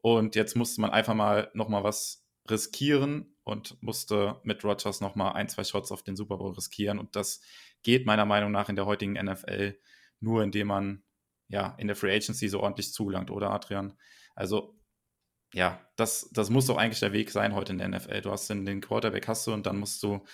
[0.00, 5.48] Und jetzt musste man einfach mal nochmal was riskieren und musste mit Rogers nochmal ein,
[5.48, 6.98] zwei Shots auf den Super Bowl riskieren.
[6.98, 7.40] Und das
[7.82, 9.78] geht meiner Meinung nach in der heutigen NFL
[10.20, 11.02] nur, indem man
[11.48, 13.94] ja in der Free Agency so ordentlich zulangt, oder Adrian?
[14.34, 14.78] Also
[15.54, 18.20] ja, das, das muss doch eigentlich der Weg sein heute in der NFL.
[18.20, 20.24] Du hast den, den Quarterback hast du und dann musst du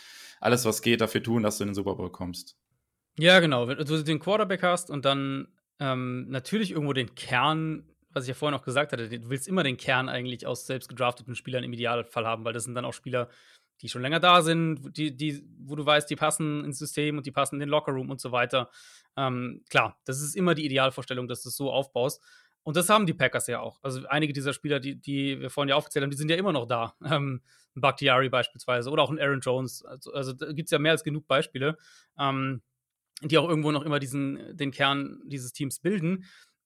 [0.41, 2.59] alles, was geht, dafür tun, dass du in den Super Bowl kommst.
[3.19, 3.69] Ja, genau.
[3.69, 5.49] Wenn du den Quarterback hast und dann
[5.79, 9.63] ähm, natürlich irgendwo den Kern, was ich ja vorhin auch gesagt hatte, du willst immer
[9.63, 12.95] den Kern eigentlich aus selbst gedrafteten Spielern im Idealfall haben, weil das sind dann auch
[12.95, 13.29] Spieler,
[13.83, 17.27] die schon länger da sind, die, die, wo du weißt, die passen ins System und
[17.27, 18.71] die passen in den Lockerroom und so weiter.
[19.17, 22.23] Ähm, klar, das ist immer die Idealvorstellung, dass du es so aufbaust.
[22.63, 23.79] Und das haben die Packers ja auch.
[23.83, 26.53] Also einige dieser Spieler, die, die wir vorhin ja aufgezählt haben, die sind ja immer
[26.53, 26.95] noch da.
[27.05, 27.43] Ähm,
[27.77, 29.85] Bakhtiari beispielsweise oder auch ein Aaron Jones.
[29.85, 31.77] Also, also da gibt es ja mehr als genug Beispiele,
[32.17, 32.63] ähm,
[33.23, 36.25] die auch irgendwo noch immer diesen, den Kern dieses Teams bilden.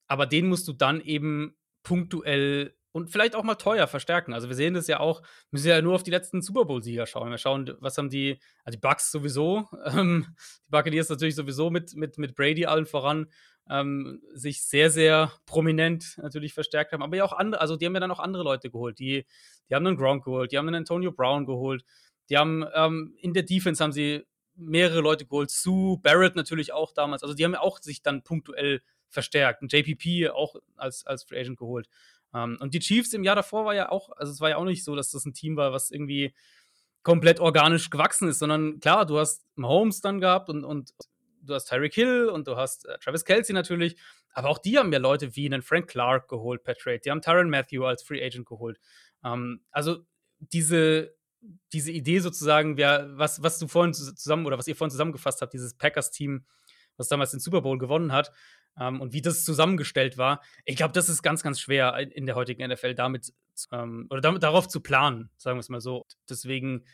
[0.09, 4.33] Aber den musst du dann eben punktuell und vielleicht auch mal teuer verstärken.
[4.33, 7.31] Also wir sehen das ja auch, müssen ja nur auf die letzten Super Bowl-Sieger schauen.
[7.31, 10.27] Wir schauen, was haben die, also die Bucks sowieso, ähm,
[10.67, 13.31] die Buccaneers natürlich sowieso mit, mit, mit Brady allen voran
[13.71, 17.03] ähm, sich sehr, sehr prominent natürlich verstärkt haben.
[17.03, 18.99] Aber ja auch andere, also die haben ja dann auch andere Leute geholt.
[18.99, 19.27] Die,
[19.69, 21.85] die haben einen Gronk geholt, die haben einen Antonio Brown geholt,
[22.31, 25.51] die haben ähm, in der Defense haben sie mehrere Leute geholt.
[25.51, 27.23] Sue, Barrett natürlich auch damals.
[27.23, 29.63] Also die haben ja auch sich dann punktuell verstärkt.
[29.63, 31.89] Und JPP auch als, als Free Agent geholt.
[32.31, 34.57] Um, ähm, und die Chiefs im Jahr davor war ja auch, also es war ja
[34.57, 36.35] auch nicht so, dass das ein Team war, was irgendwie
[37.03, 40.93] komplett organisch gewachsen ist, sondern klar, du hast Mahomes dann gehabt und, und
[41.41, 43.97] du hast Tyreek Hill und du hast äh, Travis Kelsey natürlich,
[44.33, 47.23] aber auch die haben ja Leute wie einen Frank Clark geholt per Trade, die haben
[47.23, 48.79] Tyron Matthew als Free Agent geholt.
[49.25, 50.05] Ähm, also
[50.39, 51.15] diese,
[51.73, 55.53] diese Idee sozusagen, wer, was, was du vorhin zusammen oder was ihr vorhin zusammengefasst habt,
[55.53, 56.45] dieses Packers-Team,
[56.97, 58.33] was damals den Super Bowl gewonnen hat,
[58.81, 62.35] ähm, und wie das zusammengestellt war, ich glaube, das ist ganz, ganz schwer in der
[62.35, 63.33] heutigen NFL damit
[63.73, 66.07] ähm, oder damit, darauf zu planen, sagen wir es mal so.
[66.29, 66.85] Deswegen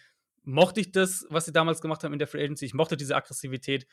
[0.42, 2.66] mochte ich das, was sie damals gemacht haben in der Free Agency.
[2.66, 3.86] Ich mochte diese Aggressivität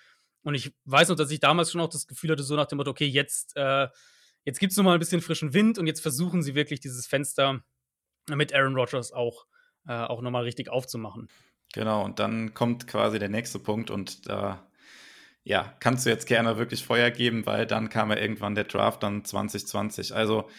[0.43, 2.77] und ich weiß noch, dass ich damals schon auch das Gefühl hatte, so nach dem
[2.77, 3.87] Motto, okay, jetzt, äh,
[4.43, 7.07] jetzt gibt es noch mal ein bisschen frischen Wind und jetzt versuchen sie wirklich dieses
[7.07, 7.63] Fenster
[8.29, 9.45] mit Aaron Rodgers auch,
[9.87, 11.27] äh, auch nochmal richtig aufzumachen.
[11.73, 14.67] Genau, und dann kommt quasi der nächste Punkt und da
[15.43, 19.03] ja, kannst du jetzt gerne wirklich Feuer geben, weil dann kam ja irgendwann der Draft
[19.03, 20.13] dann 2020.
[20.15, 20.49] Also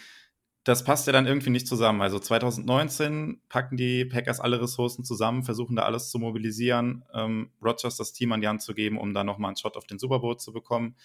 [0.65, 2.03] das passt ja dann irgendwie nicht zusammen.
[2.03, 7.97] Also 2019 packen die Packers alle Ressourcen zusammen, versuchen da alles zu mobilisieren, ähm, Rodgers
[7.97, 10.21] das Team an die Hand zu geben, um dann nochmal einen Shot auf den Super
[10.21, 10.97] Bowl zu bekommen.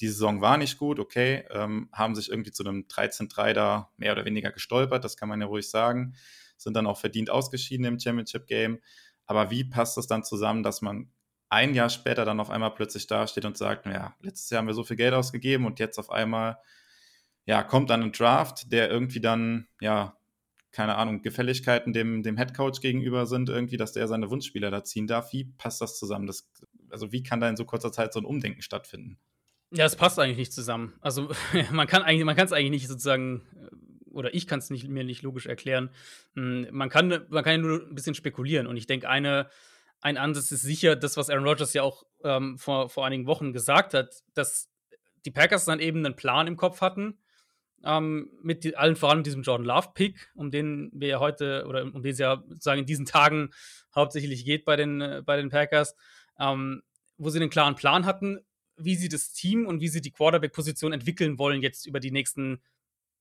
[0.00, 4.12] Die Saison war nicht gut, okay, ähm, haben sich irgendwie zu einem 13-3 da mehr
[4.12, 6.14] oder weniger gestolpert, das kann man ja ruhig sagen,
[6.58, 8.80] sind dann auch verdient ausgeschieden im Championship Game.
[9.26, 11.10] Aber wie passt das dann zusammen, dass man
[11.48, 14.74] ein Jahr später dann auf einmal plötzlich dasteht und sagt, ja, letztes Jahr haben wir
[14.74, 16.58] so viel Geld ausgegeben und jetzt auf einmal
[17.46, 20.16] ja, kommt dann ein Draft, der irgendwie dann, ja,
[20.72, 25.06] keine Ahnung, Gefälligkeiten dem, dem Headcoach gegenüber sind, irgendwie, dass der seine Wunschspieler da ziehen
[25.06, 25.32] darf.
[25.32, 26.26] Wie passt das zusammen?
[26.26, 26.50] Das,
[26.90, 29.18] also, wie kann da in so kurzer Zeit so ein Umdenken stattfinden?
[29.72, 30.94] Ja, es passt eigentlich nicht zusammen.
[31.00, 31.30] Also,
[31.70, 35.04] man kann eigentlich, man kann es eigentlich nicht sozusagen, äh, oder ich kann es mir
[35.04, 35.90] nicht logisch erklären.
[36.34, 38.66] Hm, man kann, man kann ja nur ein bisschen spekulieren.
[38.66, 39.48] Und ich denke, eine,
[40.00, 43.52] ein Ansatz ist sicher, das, was Aaron Rodgers ja auch ähm, vor, vor einigen Wochen
[43.52, 44.68] gesagt hat, dass
[45.24, 47.18] die Packers dann eben einen Plan im Kopf hatten,
[47.84, 52.02] ähm, mit die, allen voran diesem Jordan Love-Pick, um den wir ja heute oder um
[52.02, 53.50] den es ja sozusagen in diesen Tagen
[53.94, 55.94] hauptsächlich geht bei den, äh, bei den Packers,
[56.38, 56.82] ähm,
[57.18, 58.40] wo sie einen klaren Plan hatten,
[58.76, 62.62] wie sie das Team und wie sie die Quarterback-Position entwickeln wollen, jetzt über die nächsten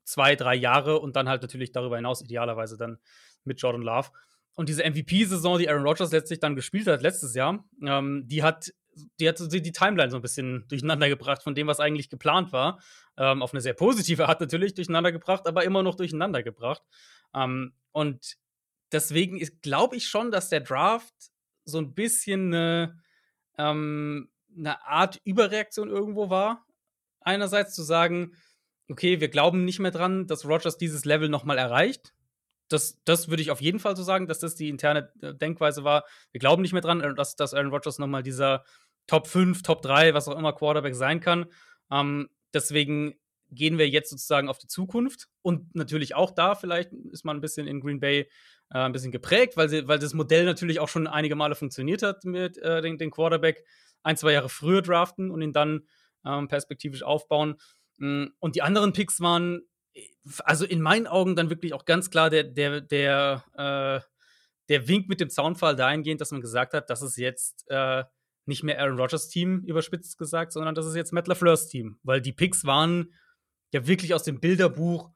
[0.04, 3.00] zwei, drei Jahre und dann halt natürlich darüber hinaus idealerweise dann
[3.44, 4.10] mit Jordan Love.
[4.56, 8.72] Und diese MVP-Saison, die Aaron Rodgers letztlich dann gespielt hat letztes Jahr, ähm, die hat
[9.20, 12.80] die hat die Timeline so ein bisschen durcheinander gebracht von dem, was eigentlich geplant war.
[13.18, 16.82] Ähm, auf eine sehr positive Art natürlich durcheinander gebracht, aber immer noch durcheinander gebracht.
[17.34, 18.38] Ähm, und
[18.92, 21.14] deswegen glaube ich schon, dass der Draft
[21.66, 23.00] so ein bisschen eine,
[23.58, 26.66] ähm, eine Art Überreaktion irgendwo war.
[27.22, 28.34] Einerseits zu sagen,
[28.90, 32.15] okay, wir glauben nicht mehr dran, dass Rogers dieses Level nochmal erreicht
[32.68, 35.84] das, das würde ich auf jeden Fall so sagen, dass das die interne äh, Denkweise
[35.84, 36.06] war.
[36.32, 38.64] Wir glauben nicht mehr dran, äh, dass, dass Aaron Rodgers nochmal dieser
[39.08, 41.46] Top 5, Top 3, was auch immer Quarterback sein kann.
[41.92, 43.16] Ähm, deswegen
[43.52, 47.42] gehen wir jetzt sozusagen auf die Zukunft und natürlich auch da vielleicht ist man ein
[47.42, 48.28] bisschen in Green Bay
[48.72, 52.02] äh, ein bisschen geprägt, weil, sie, weil das Modell natürlich auch schon einige Male funktioniert
[52.02, 53.64] hat mit äh, den, den Quarterback
[54.04, 55.82] ein, zwei Jahre früher draften und ihn dann
[56.26, 57.56] ähm, perspektivisch aufbauen.
[57.98, 59.62] Mm, und die anderen Picks waren,
[60.44, 64.00] also in meinen Augen dann wirklich auch ganz klar der, der, der, äh,
[64.70, 68.04] der Wink mit dem Zaunfall dahingehend, dass man gesagt hat, das ist jetzt äh,
[68.46, 72.22] nicht mehr Aaron Rodgers Team, überspitzt gesagt, sondern das ist jetzt Matt LaFleurs Team, weil
[72.22, 73.14] die Picks waren
[73.72, 75.12] ja wirklich aus dem Bilderbuch,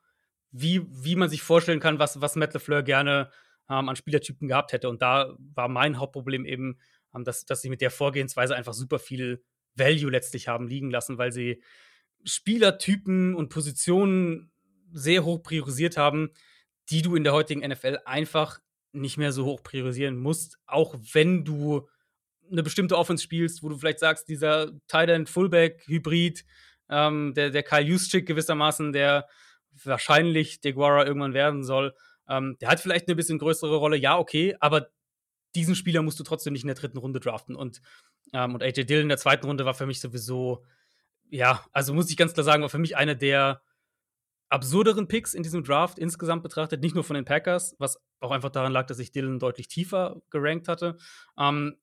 [0.52, 3.32] wie, wie man sich vorstellen kann, was, was Matt LaFleur gerne
[3.70, 4.89] ähm, an Spielertypen gehabt hätte.
[4.89, 6.80] Und da war mein Hauptproblem eben,
[7.13, 9.44] ähm, dass, dass sie mit der Vorgehensweise einfach super viel
[9.76, 11.62] Value letztlich haben liegen lassen, weil sie
[12.26, 14.52] Spielertypen und Positionen
[14.91, 16.32] sehr hoch priorisiert haben,
[16.89, 18.60] die du in der heutigen NFL einfach
[18.91, 21.88] nicht mehr so hoch priorisieren musst, auch wenn du
[22.52, 26.43] eine bestimmte Offense spielst, wo du vielleicht sagst, dieser Tight End Fullback Hybrid,
[26.89, 29.28] ähm, der, der Kyle Juszczyk gewissermaßen, der
[29.84, 31.93] wahrscheinlich Deguara irgendwann werden soll,
[32.28, 34.89] ähm, der hat vielleicht eine bisschen größere Rolle, ja, okay, aber
[35.56, 37.56] diesen Spieler musst du trotzdem nicht in der dritten Runde draften.
[37.56, 37.82] Und,
[38.34, 40.63] ähm, und AJ Dillon in der zweiten Runde war für mich sowieso,
[41.30, 43.62] ja, also muss ich ganz klar sagen, war für mich einer der
[44.50, 48.50] absurderen Picks in diesem Draft insgesamt betrachtet, nicht nur von den Packers, was auch einfach
[48.50, 50.98] daran lag, dass ich Dylan deutlich tiefer gerankt hatte,
[51.38, 51.78] ähm,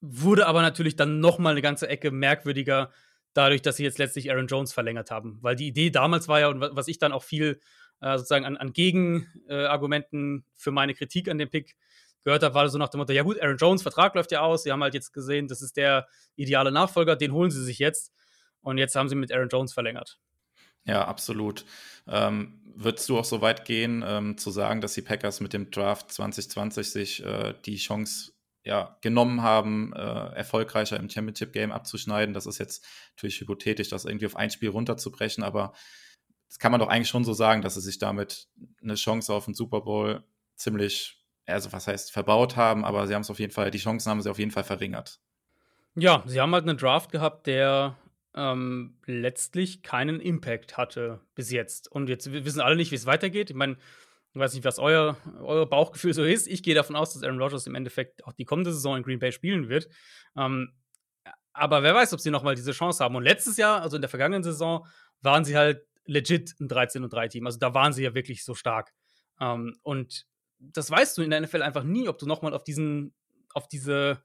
[0.00, 2.90] wurde aber natürlich dann noch mal eine ganze Ecke merkwürdiger,
[3.32, 5.38] dadurch, dass sie jetzt letztlich Aaron Jones verlängert haben.
[5.42, 7.60] Weil die Idee damals war ja, und was ich dann auch viel
[8.00, 11.76] äh, sozusagen an, an Gegenargumenten äh, für meine Kritik an dem Pick
[12.22, 14.62] gehört habe, war so nach dem Motto, ja gut, Aaron Jones, Vertrag läuft ja aus,
[14.62, 18.12] sie haben halt jetzt gesehen, das ist der ideale Nachfolger, den holen sie sich jetzt.
[18.62, 20.18] Und jetzt haben sie mit Aaron Jones verlängert.
[20.84, 21.64] Ja, absolut.
[22.06, 25.70] Ähm, würdest du auch so weit gehen, ähm, zu sagen, dass die Packers mit dem
[25.70, 28.32] Draft 2020 sich äh, die Chance
[28.64, 32.34] ja, genommen haben, äh, erfolgreicher im Championship-Game abzuschneiden?
[32.34, 32.84] Das ist jetzt
[33.16, 35.72] natürlich hypothetisch, das irgendwie auf ein Spiel runterzubrechen, aber
[36.48, 38.48] das kann man doch eigentlich schon so sagen, dass sie sich damit
[38.82, 40.22] eine Chance auf den Super Bowl
[40.54, 44.10] ziemlich, also was heißt verbaut haben, aber sie haben es auf jeden Fall, die Chancen
[44.10, 45.20] haben sie auf jeden Fall verringert.
[45.96, 47.96] Ja, sie haben halt einen Draft gehabt, der
[48.34, 51.90] ähm, letztlich keinen Impact hatte bis jetzt.
[51.90, 53.50] Und jetzt wissen alle nicht, wie es weitergeht.
[53.50, 53.76] Ich meine,
[54.32, 56.48] ich weiß nicht, was euer, euer Bauchgefühl so ist.
[56.48, 59.20] Ich gehe davon aus, dass Aaron Rodgers im Endeffekt auch die kommende Saison in Green
[59.20, 59.88] Bay spielen wird.
[60.36, 60.72] Ähm,
[61.52, 63.14] aber wer weiß, ob sie nochmal diese Chance haben.
[63.14, 64.86] Und letztes Jahr, also in der vergangenen Saison,
[65.22, 67.46] waren sie halt legit ein 13 und 3 Team.
[67.46, 68.92] Also da waren sie ja wirklich so stark.
[69.40, 70.26] Ähm, und
[70.58, 73.14] das weißt du in der NFL einfach nie, ob du nochmal auf diesen,
[73.52, 74.20] auf diese,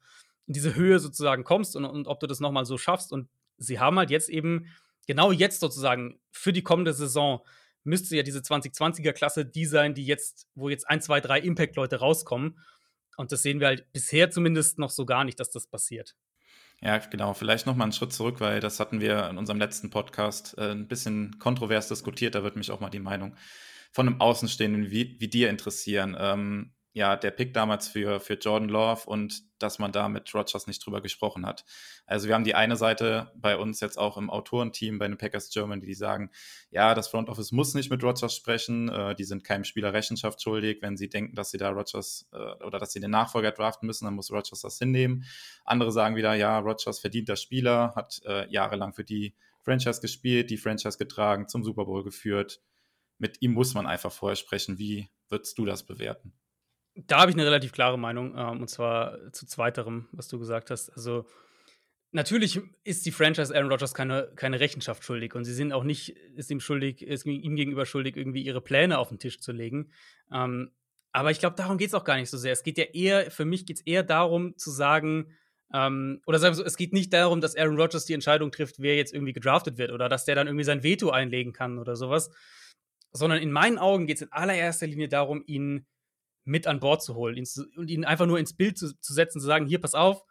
[0.47, 3.13] diese Höhe sozusagen kommst und, und ob du das nochmal so schaffst.
[3.13, 4.67] Und sie haben halt jetzt eben,
[5.07, 7.41] genau jetzt sozusagen, für die kommende Saison,
[7.83, 11.97] müsste ja diese 2020er Klasse die sein, die jetzt, wo jetzt ein, zwei, drei Impact-Leute
[11.97, 12.59] rauskommen.
[13.17, 16.15] Und das sehen wir halt bisher zumindest noch so gar nicht, dass das passiert.
[16.81, 17.33] Ja, genau.
[17.33, 20.71] Vielleicht noch mal einen Schritt zurück, weil das hatten wir in unserem letzten Podcast äh,
[20.71, 22.35] ein bisschen kontrovers diskutiert.
[22.35, 23.35] Da würde mich auch mal die Meinung
[23.91, 26.15] von einem Außenstehenden wie, wie dir interessieren.
[26.17, 30.67] Ähm, ja, der Pick damals für, für Jordan Love und dass man da mit Rogers
[30.67, 31.63] nicht drüber gesprochen hat.
[32.05, 35.49] Also wir haben die eine Seite bei uns jetzt auch im Autorenteam bei den Packers
[35.49, 36.29] Germany, die sagen,
[36.71, 40.41] ja, das Front Office muss nicht mit Rogers sprechen, äh, die sind keinem Spieler Rechenschaft
[40.41, 43.87] schuldig, wenn sie denken, dass sie da Rogers äh, oder dass sie den Nachfolger draften
[43.87, 45.23] müssen, dann muss Rogers das hinnehmen.
[45.63, 50.49] Andere sagen wieder, ja, Rogers verdient der Spieler, hat äh, jahrelang für die Franchise gespielt,
[50.49, 52.61] die Franchise getragen, zum Super Bowl geführt.
[53.19, 54.77] Mit ihm muss man einfach vorher sprechen.
[54.77, 56.33] Wie würdest du das bewerten?
[57.07, 60.69] Da habe ich eine relativ klare Meinung, ähm, und zwar zu zweiterem, was du gesagt
[60.69, 60.89] hast.
[60.91, 61.25] Also,
[62.11, 66.09] natürlich ist die Franchise Aaron Rodgers keine, keine Rechenschaft schuldig und sie sind auch nicht,
[66.35, 69.91] ist ihm schuldig, ist ihm gegenüber schuldig, irgendwie ihre Pläne auf den Tisch zu legen.
[70.31, 70.71] Ähm,
[71.11, 72.53] aber ich glaube, darum geht es auch gar nicht so sehr.
[72.53, 75.35] Es geht ja eher, für mich geht es eher darum zu sagen,
[75.73, 78.79] ähm, oder sagen wir so, es geht nicht darum, dass Aaron Rodgers die Entscheidung trifft,
[78.79, 81.95] wer jetzt irgendwie gedraftet wird oder dass der dann irgendwie sein Veto einlegen kann oder
[81.95, 82.31] sowas,
[83.11, 85.85] sondern in meinen Augen geht es in allererster Linie darum, ihn
[86.45, 89.13] mit an Bord zu holen ihn zu, und ihn einfach nur ins Bild zu, zu
[89.13, 90.23] setzen, zu sagen, hier, pass auf,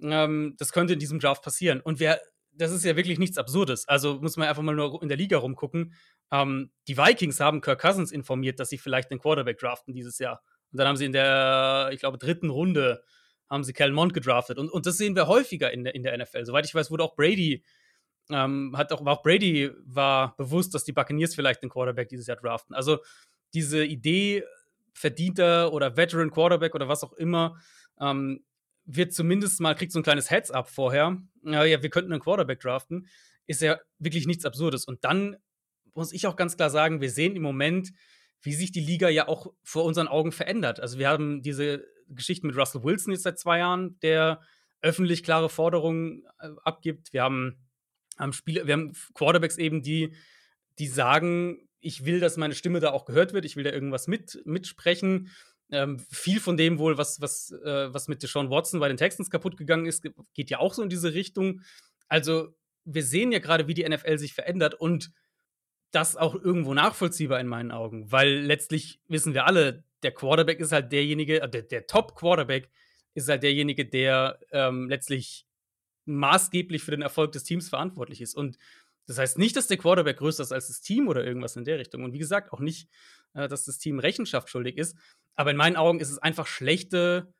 [0.00, 1.80] ähm, das könnte in diesem Draft passieren.
[1.80, 2.20] Und wer,
[2.52, 3.88] das ist ja wirklich nichts Absurdes.
[3.88, 5.94] Also muss man einfach mal nur in der Liga rumgucken.
[6.30, 10.42] Ähm, die Vikings haben Kirk Cousins informiert, dass sie vielleicht einen Quarterback draften dieses Jahr.
[10.72, 13.02] Und dann haben sie in der, ich glaube, dritten Runde
[13.48, 14.58] haben sie Mond gedraftet.
[14.58, 16.44] Und, und das sehen wir häufiger in der, in der NFL.
[16.44, 17.64] Soweit ich weiß, wurde auch Brady,
[18.30, 22.36] ähm, hat auch, auch Brady war bewusst, dass die Buccaneers vielleicht einen Quarterback dieses Jahr
[22.36, 22.74] draften.
[22.74, 22.98] Also
[23.52, 24.44] diese Idee,
[24.94, 27.60] verdienter oder Veteran Quarterback oder was auch immer,
[28.00, 28.44] ähm,
[28.86, 31.20] wird zumindest mal, kriegt so ein kleines Heads-up vorher.
[31.42, 33.08] Ja, ja, wir könnten einen Quarterback draften.
[33.46, 34.84] Ist ja wirklich nichts Absurdes.
[34.84, 35.36] Und dann
[35.94, 37.92] muss ich auch ganz klar sagen, wir sehen im Moment,
[38.42, 40.80] wie sich die Liga ja auch vor unseren Augen verändert.
[40.80, 44.40] Also wir haben diese Geschichte mit Russell Wilson jetzt seit zwei Jahren, der
[44.82, 47.12] öffentlich klare Forderungen äh, abgibt.
[47.12, 47.64] Wir haben,
[48.18, 50.14] haben Spieler, wir haben Quarterbacks eben, die
[50.78, 54.06] die sagen, ich will, dass meine Stimme da auch gehört wird, ich will da irgendwas
[54.06, 55.30] mit, mitsprechen.
[55.70, 59.30] Ähm, viel von dem wohl, was, was, äh, was mit Deshaun Watson bei den Texans
[59.30, 61.62] kaputt gegangen ist, geht ja auch so in diese Richtung.
[62.08, 65.10] Also, wir sehen ja gerade, wie die NFL sich verändert und
[65.90, 70.72] das auch irgendwo nachvollziehbar in meinen Augen, weil letztlich wissen wir alle, der Quarterback ist
[70.72, 72.68] halt derjenige, äh, der, der Top-Quarterback
[73.14, 75.46] ist halt derjenige, der ähm, letztlich
[76.06, 78.34] maßgeblich für den Erfolg des Teams verantwortlich ist.
[78.34, 78.58] Und
[79.06, 81.78] das heißt nicht, dass der Quarterback größer ist als das Team oder irgendwas in der
[81.78, 82.04] Richtung.
[82.04, 82.88] Und wie gesagt, auch nicht,
[83.34, 84.96] äh, dass das Team Rechenschaft schuldig ist.
[85.34, 87.32] Aber in meinen Augen ist es einfach schlechte,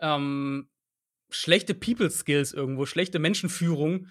[0.00, 0.68] ähm,
[1.30, 4.08] schlechte People Skills irgendwo, schlechte Menschenführung.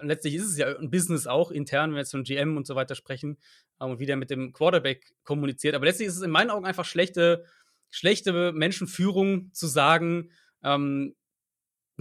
[0.00, 2.74] Letztlich ist es ja ein Business auch intern, wenn wir jetzt von GM und so
[2.74, 3.38] weiter sprechen
[3.80, 5.74] ähm, und wie der mit dem Quarterback kommuniziert.
[5.74, 7.44] Aber letztlich ist es in meinen Augen einfach schlechte,
[7.90, 10.30] schlechte Menschenführung zu sagen,
[10.64, 11.14] ähm,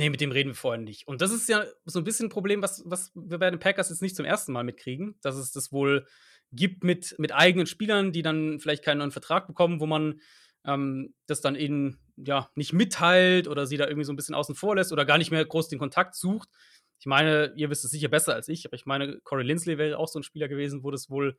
[0.02, 1.08] nee, mit dem reden wir vorher nicht.
[1.08, 3.90] Und das ist ja so ein bisschen ein Problem, was, was wir bei den Packers
[3.90, 6.08] jetzt nicht zum ersten Mal mitkriegen, dass es das wohl
[6.52, 10.20] gibt mit, mit eigenen Spielern, die dann vielleicht keinen neuen Vertrag bekommen, wo man
[10.66, 14.56] ähm, das dann ihnen ja nicht mitteilt oder sie da irgendwie so ein bisschen außen
[14.56, 16.50] vor lässt oder gar nicht mehr groß den Kontakt sucht.
[17.00, 20.00] Ich meine, ihr wisst es sicher besser als ich, aber ich meine, Corey Lindsley wäre
[20.00, 21.38] auch so ein Spieler gewesen, wo das wohl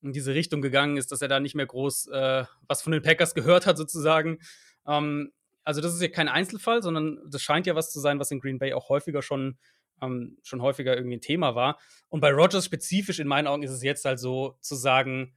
[0.00, 3.02] in diese Richtung gegangen ist, dass er da nicht mehr groß äh, was von den
[3.02, 4.38] Packers gehört hat, sozusagen.
[4.86, 5.32] Ähm,
[5.64, 8.40] also, das ist ja kein Einzelfall, sondern das scheint ja was zu sein, was in
[8.40, 9.58] Green Bay auch häufiger schon,
[10.00, 11.78] ähm, schon häufiger irgendwie ein Thema war.
[12.08, 15.34] Und bei Rogers spezifisch in meinen Augen ist es jetzt halt so zu sagen,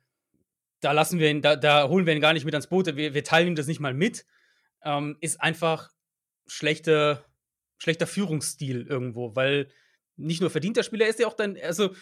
[0.80, 3.14] da lassen wir ihn, da, da holen wir ihn gar nicht mit ans Boot, wir,
[3.14, 4.26] wir teilen ihm das nicht mal mit,
[4.84, 5.90] ähm, ist einfach
[6.46, 7.24] schlechte,
[7.78, 9.70] schlechter Führungsstil irgendwo, weil
[10.16, 11.94] nicht nur verdient der Spieler, er ist ja auch dein, also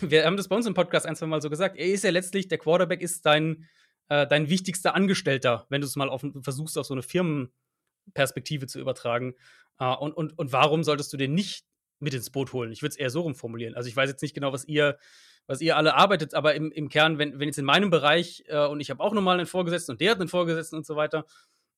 [0.00, 2.10] wir haben das bei uns im Podcast ein, zwei Mal so gesagt, er ist ja
[2.10, 3.68] letztlich, der Quarterback ist dein,
[4.10, 8.80] äh, dein wichtigster Angestellter, wenn du es mal auf, versuchst, auf so eine Firmenperspektive zu
[8.80, 9.34] übertragen.
[9.78, 11.64] Äh, und, und, und warum solltest du den nicht
[12.00, 12.72] mit ins Boot holen?
[12.72, 13.74] Ich würde es eher so rumformulieren.
[13.74, 14.98] Also ich weiß jetzt nicht genau, was ihr,
[15.46, 18.66] was ihr alle arbeitet, aber im, im Kern, wenn, wenn jetzt in meinem Bereich, äh,
[18.66, 21.24] und ich habe auch nochmal einen Vorgesetzten und der hat einen Vorgesetzten und so weiter,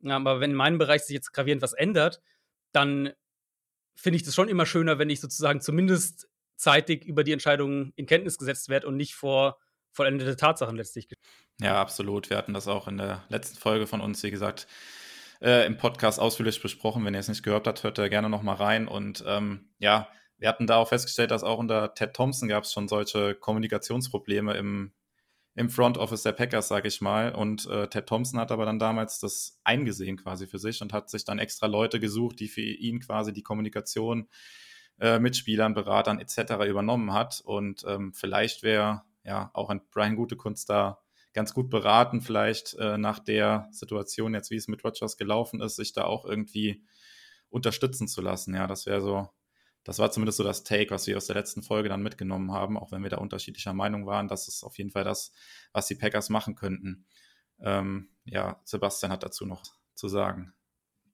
[0.04, 2.20] aber wenn in meinem Bereich sich jetzt gravierend was ändert,
[2.72, 3.12] dann
[3.94, 8.06] finde ich das schon immer schöner, wenn ich sozusagen zumindest zeitig über die Entscheidungen in
[8.06, 9.58] Kenntnis gesetzt werde und nicht vor
[9.92, 11.08] vollendete Tatsachen letztlich.
[11.60, 12.30] Ja, absolut.
[12.30, 14.66] Wir hatten das auch in der letzten Folge von uns, wie gesagt,
[15.40, 17.04] äh, im Podcast ausführlich besprochen.
[17.04, 18.88] Wenn ihr es nicht gehört habt, hört da gerne nochmal rein.
[18.88, 22.72] Und ähm, ja, wir hatten da auch festgestellt, dass auch unter Ted Thompson gab es
[22.72, 24.92] schon solche Kommunikationsprobleme im,
[25.54, 27.34] im Front Office der Packers, sage ich mal.
[27.34, 31.10] Und äh, Ted Thompson hat aber dann damals das eingesehen quasi für sich und hat
[31.10, 34.28] sich dann extra Leute gesucht, die für ihn quasi die Kommunikation
[35.00, 36.64] äh, mit Spielern, Beratern etc.
[36.68, 37.40] übernommen hat.
[37.44, 41.00] Und ähm, vielleicht wäre ja auch ein Brian Gutekunst da
[41.32, 45.76] ganz gut beraten, vielleicht äh, nach der Situation jetzt, wie es mit Rogers gelaufen ist,
[45.76, 46.84] sich da auch irgendwie
[47.48, 48.54] unterstützen zu lassen.
[48.54, 49.28] Ja, das wäre so,
[49.84, 52.76] das war zumindest so das Take, was wir aus der letzten Folge dann mitgenommen haben,
[52.76, 54.28] auch wenn wir da unterschiedlicher Meinung waren.
[54.28, 55.32] Das ist auf jeden Fall das,
[55.72, 57.06] was die Packers machen könnten.
[57.60, 59.62] Ähm, ja, Sebastian hat dazu noch
[59.94, 60.54] zu sagen.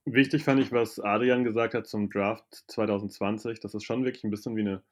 [0.05, 4.31] Wichtig fand ich, was Adrian gesagt hat zum Draft 2020, dass es schon wirklich ein
[4.31, 4.83] bisschen wie eine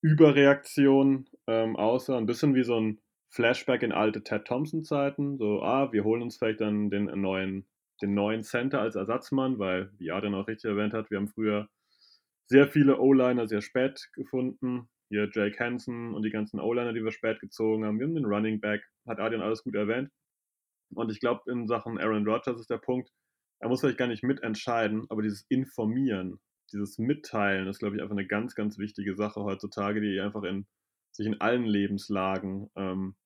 [0.00, 5.38] Überreaktion ähm, aussah, ein bisschen wie so ein Flashback in alte Ted Thompson-Zeiten.
[5.38, 7.66] So, ah, wir holen uns vielleicht dann den neuen,
[8.00, 11.68] den neuen Center als Ersatzmann, weil, wie Adrian auch richtig erwähnt hat, wir haben früher
[12.46, 14.88] sehr viele O-Liner sehr spät gefunden.
[15.10, 17.98] Hier Jake Hansen und die ganzen O-Liner, die wir spät gezogen haben.
[17.98, 20.10] Wir haben den Running Back, hat Adrian alles gut erwähnt.
[20.94, 23.10] Und ich glaube, in Sachen Aaron Rodgers ist der Punkt,
[23.60, 26.38] er muss vielleicht gar nicht mitentscheiden, aber dieses Informieren,
[26.72, 30.66] dieses Mitteilen ist, glaube ich, einfach eine ganz, ganz wichtige Sache heutzutage, die einfach in
[31.12, 33.16] sich in allen Lebenslagen ähm,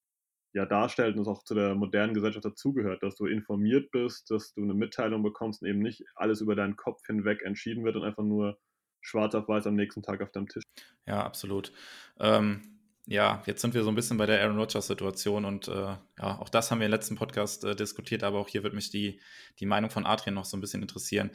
[0.55, 4.53] ja darstellt und es auch zu der modernen Gesellschaft dazugehört, dass du informiert bist, dass
[4.53, 8.05] du eine Mitteilung bekommst und eben nicht alles über deinen Kopf hinweg entschieden wird und
[8.05, 8.59] einfach nur
[9.01, 10.65] schwarz auf weiß am nächsten Tag auf deinem Tisch.
[11.07, 11.73] Ja, absolut.
[12.21, 12.72] Ähm,
[13.07, 16.49] ja, jetzt sind wir so ein bisschen bei der Aaron Rodgers-Situation und äh, ja, auch
[16.49, 19.21] das haben wir im letzten Podcast äh, diskutiert, aber auch hier wird mich die,
[19.59, 21.31] die Meinung von Adrian noch so ein bisschen interessieren.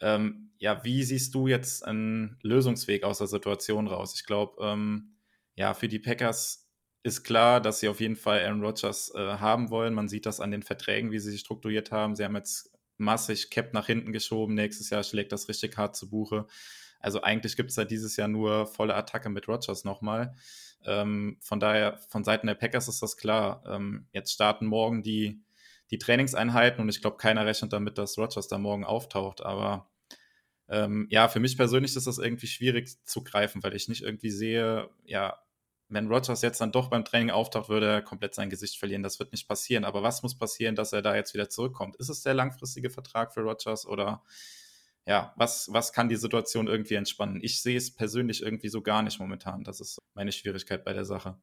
[0.00, 4.14] Ähm, ja, wie siehst du jetzt einen Lösungsweg aus der Situation raus?
[4.16, 5.14] Ich glaube, ähm,
[5.54, 6.68] ja, für die Packers
[7.04, 9.94] ist klar, dass sie auf jeden Fall Aaron Rodgers äh, haben wollen.
[9.94, 12.16] Man sieht das an den Verträgen, wie sie sich strukturiert haben.
[12.16, 14.54] Sie haben jetzt massig Cap nach hinten geschoben.
[14.54, 16.46] Nächstes Jahr schlägt das richtig hart zu Buche.
[17.00, 20.36] Also eigentlich gibt es da dieses Jahr nur volle Attacke mit Rodgers nochmal.
[20.86, 23.62] Ähm, von daher, von Seiten der Packers ist das klar.
[23.66, 25.40] Ähm, jetzt starten morgen die,
[25.90, 29.42] die Trainingseinheiten und ich glaube, keiner rechnet damit, dass Rodgers da morgen auftaucht.
[29.42, 29.90] Aber
[30.68, 34.30] ähm, ja, für mich persönlich ist das irgendwie schwierig zu greifen, weil ich nicht irgendwie
[34.30, 35.38] sehe, ja,
[35.92, 39.02] wenn Rogers jetzt dann doch beim Training auftaucht, würde er komplett sein Gesicht verlieren.
[39.02, 39.84] Das wird nicht passieren.
[39.84, 41.96] Aber was muss passieren, dass er da jetzt wieder zurückkommt?
[41.96, 44.22] Ist es der langfristige Vertrag für Rogers oder
[45.06, 47.40] ja, was, was kann die Situation irgendwie entspannen?
[47.42, 49.64] Ich sehe es persönlich irgendwie so gar nicht momentan.
[49.64, 51.36] Das ist meine Schwierigkeit bei der Sache.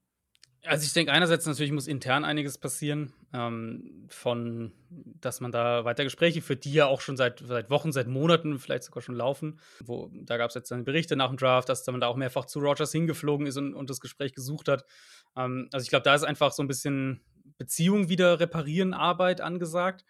[0.65, 6.03] Also ich denke, einerseits natürlich muss intern einiges passieren, ähm, von, dass man da weiter
[6.03, 9.61] Gespräche führt, die ja auch schon seit, seit Wochen, seit Monaten vielleicht sogar schon laufen.
[9.85, 12.45] Wo, da gab es jetzt dann Berichte nach dem Draft, dass man da auch mehrfach
[12.45, 14.83] zu Rogers hingeflogen ist und, und das Gespräch gesucht hat.
[15.37, 17.21] Ähm, also ich glaube, da ist einfach so ein bisschen
[17.57, 20.03] Beziehung wieder reparieren, Arbeit angesagt.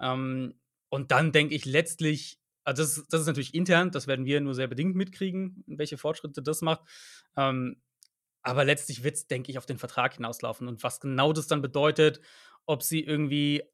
[0.00, 0.54] Ähm,
[0.88, 2.39] und dann denke ich letztlich,
[2.70, 6.40] also das, das, ist natürlich intern, das werden wir nur sehr bedingt mitkriegen, welche Fortschritte
[6.40, 6.82] das macht.
[7.36, 7.82] Ähm,
[8.42, 10.68] aber letztlich wird es, denke ich, auf den Vertrag hinauslaufen.
[10.68, 12.20] Und was genau das dann bedeutet,
[12.66, 13.64] ob sie irgendwie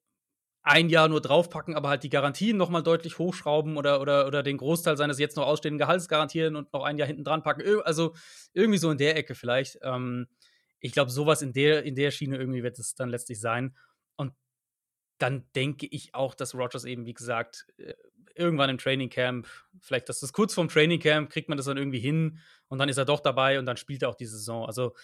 [0.63, 4.57] ein Jahr nur draufpacken, aber halt die Garantien nochmal deutlich hochschrauben oder, oder, oder den
[4.57, 7.83] Großteil seines jetzt noch ausstehenden Gehalts garantieren und noch ein Jahr hinten dran packen.
[7.83, 8.15] Also
[8.55, 9.79] irgendwie so in der Ecke vielleicht.
[9.83, 10.27] Ähm,
[10.81, 13.77] ich glaube, sowas in der, in der Schiene irgendwie wird es dann letztlich sein.
[14.17, 14.33] Und
[15.19, 17.93] dann denke ich auch, dass Rogers eben, wie gesagt, äh,
[18.39, 19.47] irgendwann im Training Camp,
[19.81, 22.89] vielleicht das ist kurz vorm Training Camp, kriegt man das dann irgendwie hin und dann
[22.89, 24.67] ist er doch dabei und dann spielt er auch die Saison.
[24.67, 24.95] Also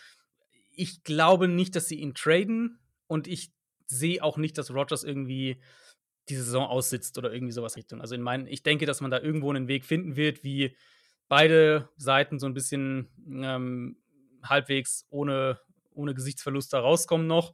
[0.70, 3.53] ich glaube nicht, dass sie ihn traden und ich
[3.87, 5.61] sehe auch nicht, dass Rogers irgendwie
[6.28, 8.01] die Saison aussitzt oder irgendwie sowas Richtung.
[8.01, 10.76] Also in meinen, ich denke, dass man da irgendwo einen Weg finden wird, wie
[11.28, 13.97] beide Seiten so ein bisschen ähm,
[14.43, 15.59] halbwegs ohne,
[15.95, 17.53] ohne Gesichtsverlust da rauskommen noch.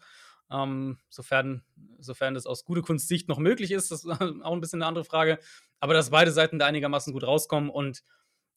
[0.51, 1.63] Ähm, sofern,
[1.99, 5.05] sofern das aus gute Kunstsicht noch möglich ist, das ist auch ein bisschen eine andere
[5.05, 5.39] Frage.
[5.81, 8.03] Aber dass beide Seiten da einigermaßen gut rauskommen und,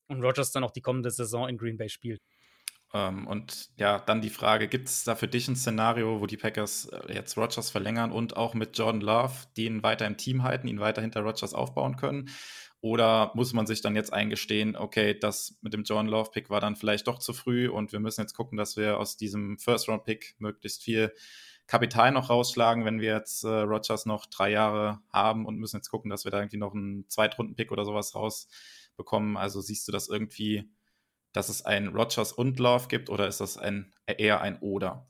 [0.08, 2.22] und Rogers dann auch die kommende Saison in Green Bay spielt.
[2.94, 6.38] Ähm, und ja, dann die Frage: Gibt es da für dich ein Szenario, wo die
[6.38, 10.68] Packers äh, jetzt Rogers verlängern und auch mit Jordan Love den weiter im Team halten,
[10.68, 12.30] ihn weiter hinter Rogers aufbauen können?
[12.82, 16.60] Oder muss man sich dann jetzt eingestehen, okay, das mit dem Jordan Love Pick war
[16.60, 19.88] dann vielleicht doch zu früh und wir müssen jetzt gucken, dass wir aus diesem First
[19.88, 21.14] Round Pick möglichst viel
[21.72, 25.90] Kapital noch rausschlagen, wenn wir jetzt äh, Rogers noch drei Jahre haben und müssen jetzt
[25.90, 29.38] gucken, dass wir da irgendwie noch einen Zweitrunden-Pick oder sowas rausbekommen.
[29.38, 30.70] Also siehst du das irgendwie,
[31.32, 35.08] dass es ein Rogers und Love gibt oder ist das ein, eher ein Oder?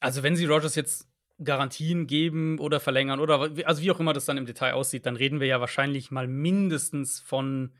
[0.00, 1.08] Also wenn sie Rogers jetzt
[1.38, 5.14] Garantien geben oder verlängern oder also wie auch immer das dann im Detail aussieht, dann
[5.14, 7.76] reden wir ja wahrscheinlich mal mindestens von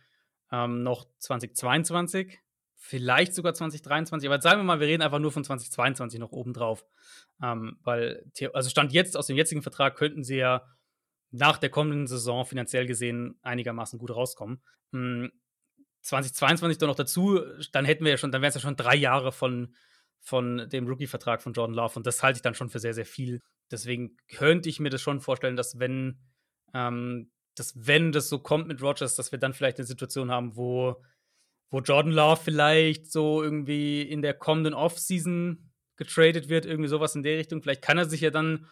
[0.53, 2.39] ähm, noch 2022
[2.87, 6.85] vielleicht sogar 2023, aber sagen wir mal, wir reden einfach nur von 2022 noch obendrauf.
[7.43, 10.63] Ähm, weil, also Stand jetzt aus dem jetzigen Vertrag könnten sie ja
[11.33, 14.63] nach der kommenden Saison finanziell gesehen einigermaßen gut rauskommen.
[14.93, 15.33] Hm,
[16.03, 17.41] 2022 dann noch dazu,
[17.73, 19.75] dann hätten wir ja schon, dann wären es ja schon drei Jahre von,
[20.21, 23.07] von dem Rookie-Vertrag von Jordan Love und das halte ich dann schon für sehr, sehr
[23.07, 23.43] viel.
[23.73, 26.21] Deswegen könnte ich mir das schon vorstellen, dass wenn,
[26.73, 30.57] ähm, dass wenn das so kommt mit Rogers, dass wir dann vielleicht eine Situation haben,
[30.57, 31.03] wo
[31.71, 37.23] wo Jordan Love vielleicht so irgendwie in der kommenden Offseason getradet wird, irgendwie sowas in
[37.23, 37.63] der Richtung.
[37.63, 38.67] Vielleicht kann er sich ja dann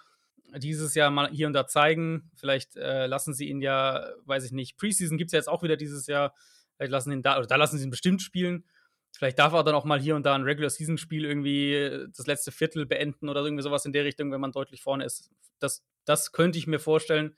[0.57, 2.31] dieses Jahr mal hier und da zeigen.
[2.37, 5.63] Vielleicht äh, lassen sie ihn ja, weiß ich nicht, Preseason gibt es ja jetzt auch
[5.63, 6.35] wieder dieses Jahr.
[6.77, 8.65] Vielleicht lassen ihn da, oder da lassen sie ihn bestimmt spielen.
[9.17, 12.27] Vielleicht darf er dann auch mal hier und da ein Regular Season Spiel irgendwie das
[12.27, 15.31] letzte Viertel beenden oder irgendwie sowas in der Richtung, wenn man deutlich vorne ist.
[15.61, 17.37] Das, das könnte ich mir vorstellen.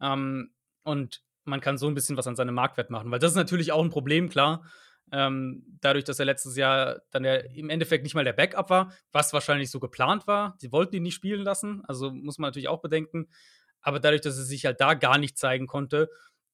[0.00, 0.54] Ähm,
[0.84, 3.72] und man kann so ein bisschen was an seinem Marktwert machen, weil das ist natürlich
[3.72, 4.64] auch ein Problem, klar.
[5.12, 8.92] Ähm, dadurch, dass er letztes Jahr dann ja im Endeffekt nicht mal der Backup war,
[9.12, 10.54] was wahrscheinlich so geplant war.
[10.58, 13.28] Sie wollten ihn nicht spielen lassen, also muss man natürlich auch bedenken.
[13.80, 16.10] Aber dadurch, dass er sich halt da gar nicht zeigen konnte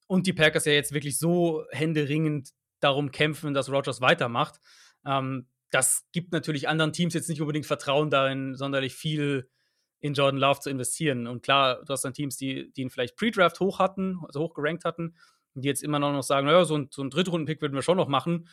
[0.07, 2.51] und die Packers ja jetzt wirklich so händeringend
[2.81, 4.61] darum kämpfen, dass Rogers weitermacht,
[5.07, 9.51] ähm, das gibt natürlich anderen Teams jetzt nicht unbedingt Vertrauen darin, sonderlich viel
[9.99, 11.27] in Jordan Love zu investieren.
[11.27, 14.55] Und klar, du hast dann Teams, die, die ihn vielleicht Pre-Draft hoch hatten, also hoch
[14.55, 15.17] gerankt hatten,
[15.63, 18.09] die jetzt immer noch sagen, naja, so ein, so ein Drittrunden-Pick würden wir schon noch
[18.09, 18.49] machen.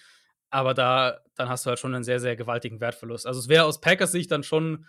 [0.49, 3.25] Aber da, dann hast du halt schon einen sehr, sehr gewaltigen Wertverlust.
[3.25, 4.85] Also es wäre aus Packers Sicht dann schon,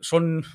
[0.00, 0.46] schon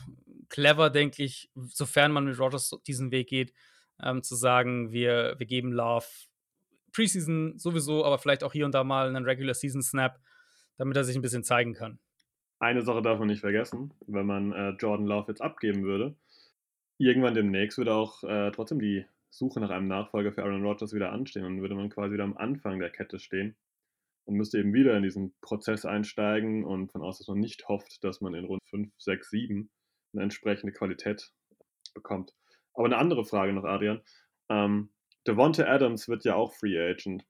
[0.49, 3.53] clever, denke ich, sofern man mit Rogers diesen Weg geht,
[4.01, 6.05] ähm, zu sagen, wir, wir geben Love
[6.91, 10.19] Preseason sowieso, aber vielleicht auch hier und da mal einen Regular Season Snap,
[10.77, 11.99] damit er sich ein bisschen zeigen kann.
[12.59, 16.15] Eine Sache darf man nicht vergessen, wenn man äh, Jordan Love jetzt abgeben würde.
[16.97, 21.11] Irgendwann demnächst würde auch äh, trotzdem die Suche nach einem Nachfolger für Aaron Rodgers wieder
[21.11, 23.55] anstehen und würde man quasi wieder am Anfang der Kette stehen
[24.25, 28.03] und müsste eben wieder in diesen Prozess einsteigen und von aus, dass man nicht hofft,
[28.03, 29.71] dass man in Rund 5, 6, 7
[30.13, 31.31] eine entsprechende Qualität
[31.93, 32.33] bekommt.
[32.73, 34.01] Aber eine andere Frage noch, Adrian.
[34.49, 34.91] Ähm,
[35.27, 37.23] Devonta Adams wird ja auch Free Agent.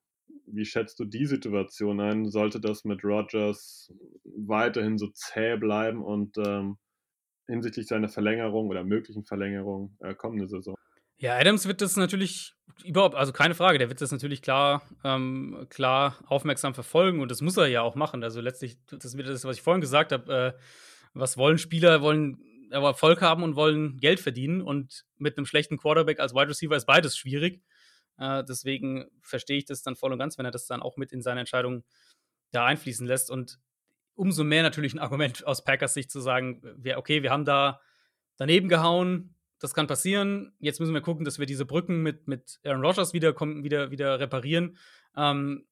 [0.46, 2.30] Wie schätzt du die Situation ein?
[2.30, 3.94] Sollte das mit Rodgers
[4.24, 6.78] weiterhin so zäh bleiben und ähm,
[7.48, 10.76] hinsichtlich seiner Verlängerung oder möglichen Verlängerung äh, kommende Saison?
[11.22, 15.68] Ja, Adams wird das natürlich überhaupt, also keine Frage, der wird das natürlich klar, ähm,
[15.70, 18.24] klar aufmerksam verfolgen und das muss er ja auch machen.
[18.24, 20.62] Also letztlich, das ist wieder das, was ich vorhin gesagt habe, äh,
[21.14, 22.40] was wollen Spieler, wollen
[22.72, 26.86] Erfolg haben und wollen Geld verdienen und mit einem schlechten Quarterback als Wide Receiver ist
[26.86, 27.62] beides schwierig.
[28.18, 31.12] Äh, deswegen verstehe ich das dann voll und ganz, wenn er das dann auch mit
[31.12, 31.84] in seine Entscheidung
[32.50, 33.30] da einfließen lässt.
[33.30, 33.60] Und
[34.16, 37.80] umso mehr natürlich ein Argument aus Packers Sicht zu sagen, wir, okay, wir haben da
[38.38, 40.54] daneben gehauen, das kann passieren.
[40.60, 44.20] Jetzt müssen wir gucken, dass wir diese Brücken mit, mit Aaron Rodgers wieder, wieder, wieder
[44.20, 44.76] reparieren.
[45.16, 45.68] Ähm,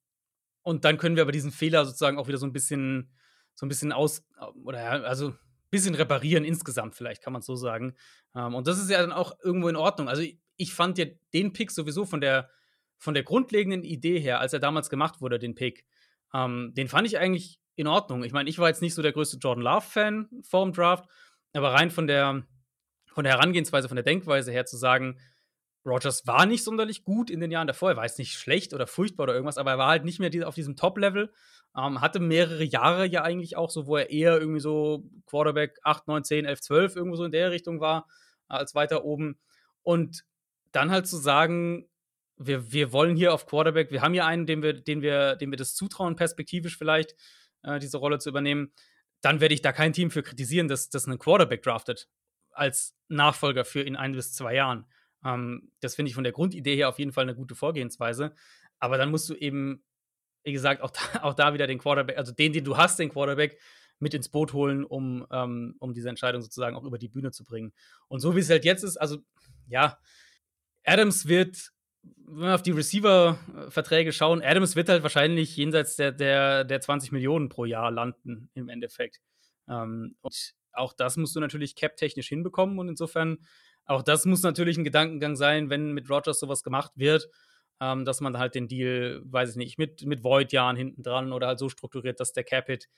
[0.61, 3.11] und dann können wir aber diesen Fehler sozusagen auch wieder so ein bisschen,
[3.55, 4.23] so ein bisschen aus,
[4.63, 5.37] oder ja, also ein
[5.71, 7.95] bisschen reparieren insgesamt, vielleicht kann man es so sagen.
[8.35, 10.07] Ähm, und das ist ja dann auch irgendwo in Ordnung.
[10.07, 12.49] Also ich, ich fand ja den Pick sowieso von der,
[12.99, 15.85] von der grundlegenden Idee her, als er damals gemacht wurde, den Pick,
[16.31, 18.23] ähm, den fand ich eigentlich in Ordnung.
[18.23, 21.09] Ich meine, ich war jetzt nicht so der größte Jordan Love-Fan vorm Draft,
[21.53, 22.45] aber rein von der,
[23.14, 25.20] von der Herangehensweise, von der Denkweise her zu sagen,
[25.86, 27.91] Rogers war nicht sonderlich gut in den Jahren davor.
[27.91, 30.47] Er war jetzt nicht schlecht oder furchtbar oder irgendwas, aber er war halt nicht mehr
[30.47, 31.32] auf diesem Top-Level.
[31.78, 36.07] Ähm, hatte mehrere Jahre ja eigentlich auch so, wo er eher irgendwie so Quarterback 8,
[36.07, 38.07] 9, 10, 11, 12 irgendwo so in der Richtung war,
[38.47, 39.39] als weiter oben.
[39.84, 40.26] Und
[40.72, 41.88] dann halt zu sagen,
[42.38, 45.51] wir, wir wollen hier auf Quarterback, wir haben hier einen, dem wir, den wir, dem
[45.51, 47.16] wir das zutrauen, perspektivisch vielleicht,
[47.64, 48.74] äh, diese Rolle zu übernehmen,
[49.22, 52.07] dann werde ich da kein Team für kritisieren, dass das einen Quarterback draftet
[52.60, 54.86] als Nachfolger für in ein bis zwei Jahren.
[55.26, 58.36] Ähm, das finde ich von der Grundidee her auf jeden Fall eine gute Vorgehensweise.
[58.80, 59.84] Aber dann musst du eben,
[60.43, 63.10] wie gesagt, auch da, auch da wieder den Quarterback, also den, den du hast, den
[63.10, 63.60] Quarterback,
[63.99, 67.43] mit ins Boot holen, um, ähm, um diese Entscheidung sozusagen auch über die Bühne zu
[67.43, 67.74] bringen.
[68.07, 69.18] Und so wie es halt jetzt ist, also
[69.68, 69.99] ja,
[70.86, 76.64] Adams wird, wenn wir auf die Receiver-Verträge schauen, Adams wird halt wahrscheinlich jenseits der, der,
[76.64, 79.20] der 20 Millionen pro Jahr landen im Endeffekt.
[79.68, 83.39] Ähm, und auch das musst du natürlich cap-technisch hinbekommen und insofern,
[83.86, 87.30] auch das muss natürlich ein Gedankengang sein, wenn mit Rogers sowas gemacht wird,
[87.80, 91.47] ähm, dass man halt den Deal, weiß ich nicht, mit, mit Void-Jahren hinten dran oder
[91.47, 92.89] halt so strukturiert, dass der Cap-Hit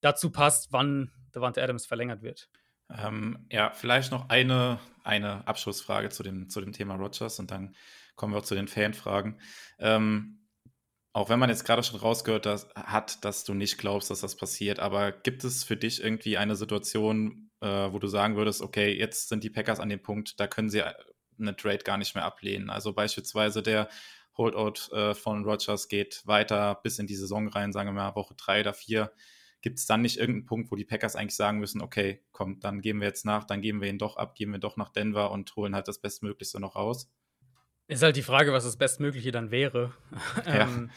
[0.00, 2.48] dazu passt, wann Devante Adams verlängert wird.
[2.90, 7.76] Ähm, ja, vielleicht noch eine, eine Abschlussfrage zu dem, zu dem Thema Rogers und dann
[8.16, 9.38] kommen wir auch zu den Fanfragen.
[9.78, 10.39] Ähm,
[11.12, 14.36] auch wenn man jetzt gerade schon rausgehört dass, hat, dass du nicht glaubst, dass das
[14.36, 18.96] passiert, aber gibt es für dich irgendwie eine Situation, äh, wo du sagen würdest, okay,
[18.96, 22.24] jetzt sind die Packers an dem Punkt, da können sie eine Trade gar nicht mehr
[22.24, 22.70] ablehnen.
[22.70, 23.88] Also beispielsweise der
[24.36, 28.34] Holdout äh, von Rogers geht weiter bis in die Saison rein, sagen wir mal Woche
[28.36, 29.12] drei oder vier.
[29.62, 32.80] Gibt es dann nicht irgendeinen Punkt, wo die Packers eigentlich sagen müssen, okay, komm, dann
[32.80, 35.30] geben wir jetzt nach, dann geben wir ihn doch ab, geben wir doch nach Denver
[35.30, 37.10] und holen halt das Bestmöglichste noch raus?
[37.90, 39.92] Ist halt die Frage, was das Bestmögliche dann wäre.
[40.46, 40.62] Ja.
[40.62, 40.90] ähm,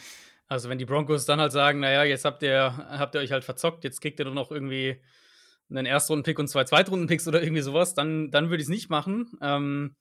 [0.47, 3.43] also, wenn die Broncos dann halt sagen, naja, jetzt habt ihr, habt ihr euch halt
[3.43, 5.01] verzockt, jetzt kriegt ihr nur noch irgendwie
[5.69, 9.31] einen Erstrunden-Pick und zwei Zweitrunden-Picks oder irgendwie sowas, dann, dann würde ich es nicht machen.
[9.41, 9.95] Ähm,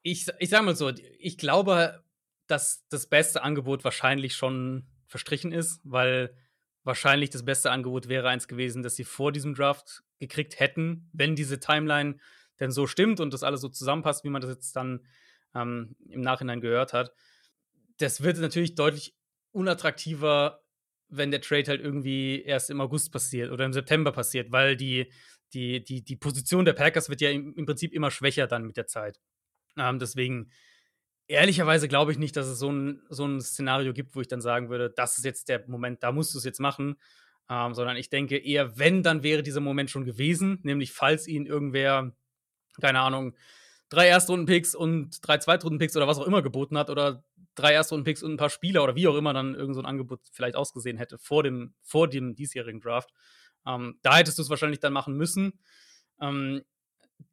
[0.00, 2.02] ich, ich sage mal so, ich glaube,
[2.46, 6.34] dass das beste Angebot wahrscheinlich schon verstrichen ist, weil
[6.84, 11.36] wahrscheinlich das beste Angebot wäre eins gewesen, das sie vor diesem Draft gekriegt hätten, wenn
[11.36, 12.16] diese Timeline
[12.58, 15.00] denn so stimmt und das alles so zusammenpasst, wie man das jetzt dann
[15.54, 17.12] ähm, im Nachhinein gehört hat.
[17.98, 19.14] Das wird natürlich deutlich
[19.52, 20.62] unattraktiver,
[21.08, 25.10] wenn der Trade halt irgendwie erst im August passiert oder im September passiert, weil die,
[25.52, 28.76] die, die, die Position der Packers wird ja im, im Prinzip immer schwächer dann mit
[28.76, 29.20] der Zeit.
[29.76, 30.50] Ähm, deswegen,
[31.26, 34.40] ehrlicherweise glaube ich nicht, dass es so ein, so ein Szenario gibt, wo ich dann
[34.40, 36.96] sagen würde, das ist jetzt der Moment, da musst du es jetzt machen.
[37.48, 41.46] Ähm, sondern ich denke eher, wenn, dann wäre dieser Moment schon gewesen, nämlich falls ihn
[41.46, 42.14] irgendwer,
[42.80, 43.34] keine Ahnung,
[43.90, 47.22] drei Erstrunden-Picks und drei Zweitrunden-Picks oder was auch immer geboten hat oder
[47.54, 50.20] drei Erstrunden-Picks und ein paar Spieler oder wie auch immer dann irgend so ein Angebot
[50.32, 53.10] vielleicht ausgesehen hätte vor dem, vor dem diesjährigen Draft.
[53.66, 55.58] Ähm, da hättest du es wahrscheinlich dann machen müssen.
[56.20, 56.62] Ähm,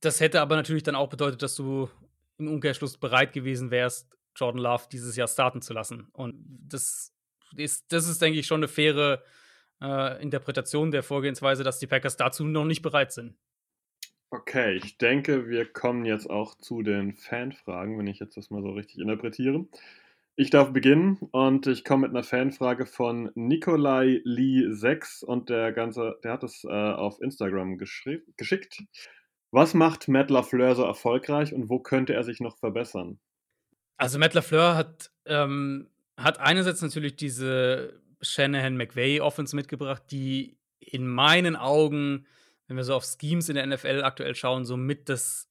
[0.01, 1.89] das hätte aber natürlich dann auch bedeutet, dass du
[2.37, 6.09] im Umkehrschluss bereit gewesen wärst, Jordan Love dieses Jahr starten zu lassen.
[6.11, 7.13] Und das
[7.55, 9.23] ist, das ist denke ich, schon eine faire
[9.81, 13.35] äh, Interpretation der Vorgehensweise, dass die Packers dazu noch nicht bereit sind.
[14.29, 18.61] Okay, ich denke, wir kommen jetzt auch zu den Fanfragen, wenn ich jetzt das mal
[18.61, 19.65] so richtig interpretiere.
[20.35, 25.71] Ich darf beginnen und ich komme mit einer Fanfrage von Nikolai Lee 6 und der
[25.71, 28.83] ganze, der hat es äh, auf Instagram geschickt.
[29.51, 33.19] Was macht Matt LaFleur so erfolgreich und wo könnte er sich noch verbessern?
[33.95, 42.27] Also Matt LaFleur hat, ähm, hat einerseits natürlich diese Shanahan-McVay-Offense mitgebracht, die in meinen Augen
[42.67, 45.49] wenn wir so auf Schemes in der NFL aktuell schauen, so mit das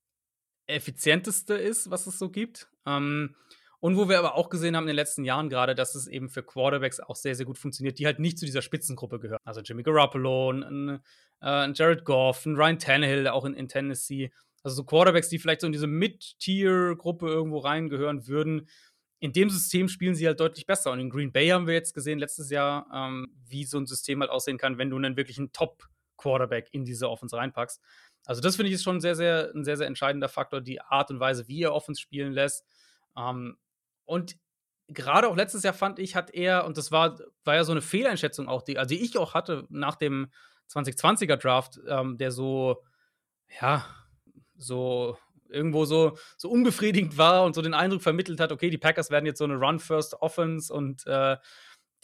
[0.67, 2.69] effizienteste ist, was es so gibt.
[2.87, 3.35] Ähm,
[3.81, 6.29] und wo wir aber auch gesehen haben in den letzten Jahren gerade, dass es eben
[6.29, 9.41] für Quarterbacks auch sehr, sehr gut funktioniert, die halt nicht zu dieser Spitzengruppe gehören.
[9.45, 10.89] Also Jimmy Garoppolo, ein,
[11.41, 14.33] äh, ein Jared Goff, ein Ryan Tannehill, auch in, in Tennessee.
[14.63, 18.69] Also so Quarterbacks, die vielleicht so in diese Mid-Tier-Gruppe irgendwo reingehören würden.
[19.21, 20.91] In dem System spielen sie halt deutlich besser.
[20.91, 24.21] Und in Green Bay haben wir jetzt gesehen letztes Jahr, ähm, wie so ein System
[24.21, 25.87] halt aussehen kann, wenn du einen wirklichen Top-
[26.17, 27.81] Quarterback in diese Offense reinpackst.
[28.25, 31.11] Also, das finde ich ist schon sehr, sehr, ein sehr, sehr entscheidender Faktor, die Art
[31.11, 32.65] und Weise, wie er Offense spielen lässt.
[33.17, 33.57] Ähm,
[34.05, 34.37] und
[34.89, 37.83] gerade auch letztes Jahr fand ich, hat er, und das war, war ja so eine
[37.83, 40.29] Fehleinschätzung auch, die, also die ich auch hatte nach dem
[40.71, 42.83] 2020er Draft, ähm, der so,
[43.61, 43.87] ja,
[44.57, 45.17] so
[45.49, 49.27] irgendwo so, so unbefriedigend war und so den Eindruck vermittelt hat, okay, die Packers werden
[49.27, 51.37] jetzt so eine Run-First-Offense und äh,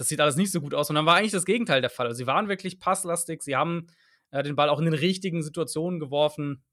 [0.03, 0.91] das sieht alles nicht so gut aus.
[0.91, 2.09] Und dann war eigentlich das Gegenteil der Fall.
[2.09, 3.87] Also sie waren wirklich passlastig, sie haben
[4.33, 6.65] äh, den Ball auch in den richtigen Situationen geworfen.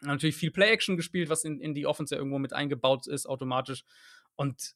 [0.00, 3.84] Natürlich viel Play-Action gespielt, was in, in die Offense ja irgendwo mit eingebaut ist, automatisch.
[4.34, 4.74] Und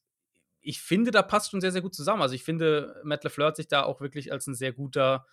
[0.61, 2.22] ich finde, da passt schon sehr, sehr gut zusammen.
[2.22, 5.26] Also ich finde, Matt LeFleur hat sich da auch wirklich als ein sehr guter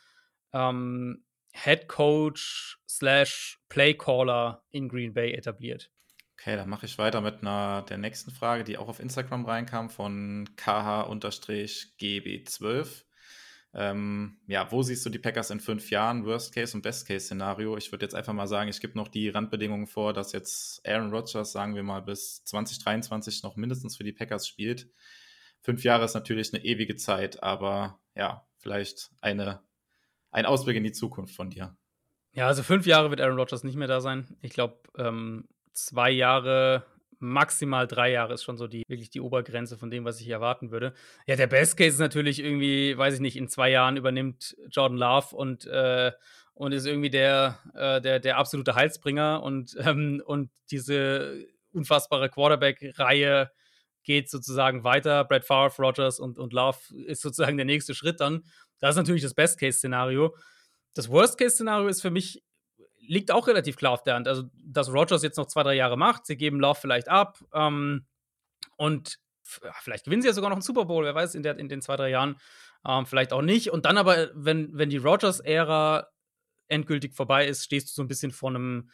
[0.51, 5.91] ähm, Head Coach slash Playcaller in Green Bay etabliert.
[6.33, 9.89] Okay, dann mache ich weiter mit einer der nächsten Frage, die auch auf Instagram reinkam
[9.89, 13.03] von kh-gb12.
[13.75, 16.25] Ähm, ja, wo siehst du die Packers in fünf Jahren?
[16.25, 17.75] Worst Case und Best Case Szenario.
[17.75, 21.11] Ich würde jetzt einfach mal sagen, ich gebe noch die Randbedingungen vor, dass jetzt Aaron
[21.11, 24.89] Rodgers, sagen wir mal, bis 2023 noch mindestens für die Packers spielt.
[25.61, 29.61] Fünf Jahre ist natürlich eine ewige Zeit, aber ja, vielleicht eine,
[30.29, 31.75] ein Ausblick in die Zukunft von dir.
[32.33, 34.37] Ja, also fünf Jahre wird Aaron Rodgers nicht mehr da sein.
[34.41, 36.85] Ich glaube, ähm, zwei Jahre,
[37.19, 40.71] maximal drei Jahre ist schon so die wirklich die Obergrenze von dem, was ich erwarten
[40.71, 40.93] würde.
[41.25, 44.97] Ja, der Best Case ist natürlich irgendwie, weiß ich nicht, in zwei Jahren übernimmt Jordan
[44.97, 46.11] Love und äh,
[46.55, 53.51] und ist irgendwie der, äh, der, der absolute Heilsbringer und, ähm, und diese unfassbare Quarterback-Reihe
[54.03, 55.23] geht sozusagen weiter.
[55.23, 58.43] Brad Favre, Rogers und, und Love ist sozusagen der nächste Schritt dann.
[58.79, 60.35] Das ist natürlich das Best-Case-Szenario.
[60.93, 62.43] Das Worst-Case-Szenario ist für mich
[63.07, 64.27] liegt auch relativ klar auf der Hand.
[64.27, 68.05] Also, dass Rogers jetzt noch zwei, drei Jahre macht, sie geben Love vielleicht ab ähm,
[68.77, 71.69] und vielleicht gewinnen sie ja sogar noch einen Super Bowl, wer weiß, in, der, in
[71.69, 72.37] den zwei, drei Jahren.
[72.85, 73.71] Ähm, vielleicht auch nicht.
[73.71, 76.07] Und dann aber, wenn, wenn die Rogers-Ära
[76.67, 78.89] endgültig vorbei ist, stehst du so ein bisschen vor einem,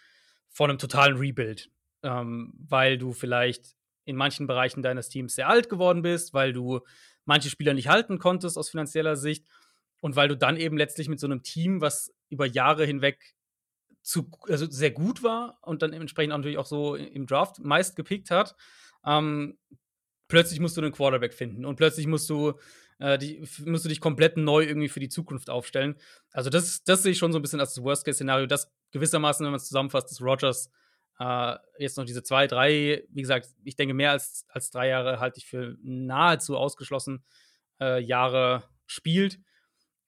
[0.49, 1.69] vor einem totalen Rebuild.
[2.01, 6.79] Ähm, weil du vielleicht in manchen Bereichen deines Teams sehr alt geworden bist, weil du
[7.25, 9.45] manche Spieler nicht halten konntest aus finanzieller Sicht
[10.01, 13.35] und weil du dann eben letztlich mit so einem Team, was über Jahre hinweg
[14.09, 18.31] zu, also sehr gut war und dann entsprechend natürlich auch so im Draft meist gepickt
[18.31, 18.55] hat,
[19.05, 19.57] ähm,
[20.27, 22.53] plötzlich musst du einen Quarterback finden und plötzlich musst du,
[22.97, 25.95] äh, die, musst du dich komplett neu irgendwie für die Zukunft aufstellen.
[26.31, 29.51] Also das, das sehe ich schon so ein bisschen als das Worst-Case-Szenario, das gewissermaßen, wenn
[29.51, 30.71] man es zusammenfasst, dass Rogers
[31.19, 35.19] äh, jetzt noch diese zwei, drei, wie gesagt, ich denke mehr als, als drei Jahre
[35.19, 37.23] halte ich für nahezu ausgeschlossen
[37.79, 39.39] äh, Jahre spielt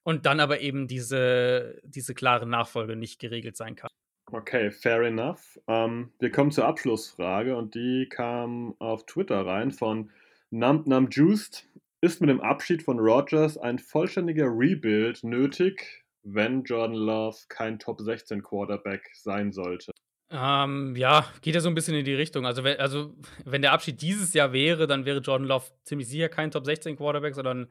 [0.02, 3.90] und dann aber eben diese, diese klare Nachfolge nicht geregelt sein kann.
[4.30, 5.60] Okay, fair enough.
[5.68, 10.10] Ähm, wir kommen zur Abschlussfrage und die kam auf Twitter rein von
[10.50, 11.68] Nump Nump Juiced.
[12.00, 18.00] Ist mit dem Abschied von Rogers ein vollständiger Rebuild nötig, wenn Jordan Love kein Top
[18.00, 19.92] 16 Quarterback sein sollte?
[20.30, 22.46] Ähm, ja, geht ja so ein bisschen in die Richtung.
[22.46, 26.30] Also wenn, also, wenn der Abschied dieses Jahr wäre, dann wäre Jordan Love ziemlich sicher
[26.30, 27.68] kein Top 16 Quarterback, sondern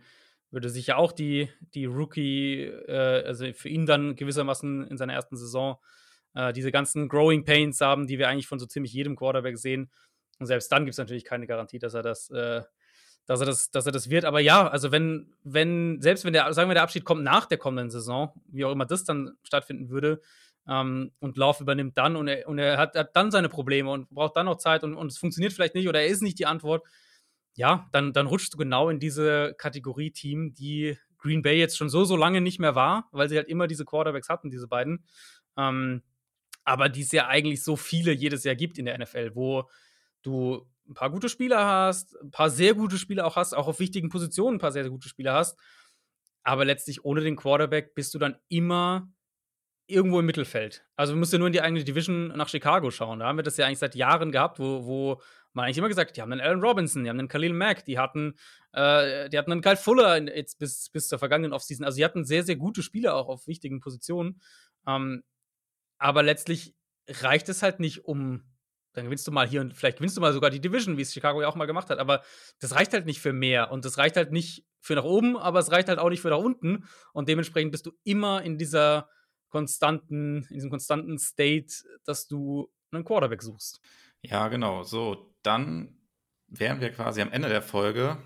[0.51, 5.37] würde sicher auch die, die Rookie, äh, also für ihn dann gewissermaßen in seiner ersten
[5.37, 5.77] Saison
[6.35, 9.89] äh, diese ganzen Growing Pains haben, die wir eigentlich von so ziemlich jedem Quarterback sehen.
[10.39, 12.61] Und selbst dann gibt es natürlich keine Garantie, dass er das, äh,
[13.25, 14.25] dass er das, dass er das wird.
[14.25, 17.57] Aber ja, also wenn, wenn, selbst wenn der, sagen wir, der Abschied kommt nach der
[17.57, 20.21] kommenden Saison, wie auch immer das dann stattfinden würde,
[20.67, 24.09] ähm, und Lauf übernimmt dann und er, und er hat, hat, dann seine Probleme und
[24.09, 26.45] braucht dann noch Zeit und, und es funktioniert vielleicht nicht oder er ist nicht die
[26.45, 26.85] Antwort,
[27.55, 31.89] ja, dann, dann rutschst du genau in diese Kategorie Team, die Green Bay jetzt schon
[31.89, 35.05] so, so lange nicht mehr war, weil sie halt immer diese Quarterbacks hatten, diese beiden.
[35.57, 36.01] Ähm,
[36.63, 39.69] aber die es ja eigentlich so viele jedes Jahr gibt in der NFL, wo
[40.23, 43.79] du ein paar gute Spieler hast, ein paar sehr gute Spieler auch hast, auch auf
[43.79, 45.57] wichtigen Positionen ein paar sehr, sehr gute Spieler hast.
[46.43, 49.11] Aber letztlich ohne den Quarterback bist du dann immer
[49.87, 50.85] irgendwo im Mittelfeld.
[50.95, 53.19] Also du musst ja nur in die eigene Division nach Chicago schauen.
[53.19, 55.21] Da haben wir das ja eigentlich seit Jahren gehabt, wo, wo
[55.53, 57.99] man eigentlich immer gesagt, die haben einen Allen Robinson, die haben einen Khalil Mack, die
[57.99, 58.35] hatten,
[58.73, 61.85] äh, die hatten einen Kyle Fuller jetzt bis, bis zur vergangenen Offseason.
[61.85, 64.41] Also die hatten sehr, sehr gute Spieler auch auf wichtigen Positionen.
[64.87, 65.23] Ähm,
[65.97, 66.75] aber letztlich
[67.07, 68.43] reicht es halt nicht, um
[68.93, 71.13] dann gewinnst du mal hier und vielleicht gewinnst du mal sogar die Division, wie es
[71.13, 71.99] Chicago ja auch mal gemacht hat.
[71.99, 72.23] Aber
[72.59, 75.59] das reicht halt nicht für mehr und das reicht halt nicht für nach oben, aber
[75.59, 76.85] es reicht halt auch nicht für nach unten.
[77.13, 79.09] Und dementsprechend bist du immer in dieser
[79.49, 81.73] konstanten, in diesem konstanten State,
[82.03, 83.79] dass du einen Quarterback suchst.
[84.21, 84.83] Ja, genau.
[84.83, 85.97] So, dann
[86.47, 88.17] wären wir quasi am Ende der Folge.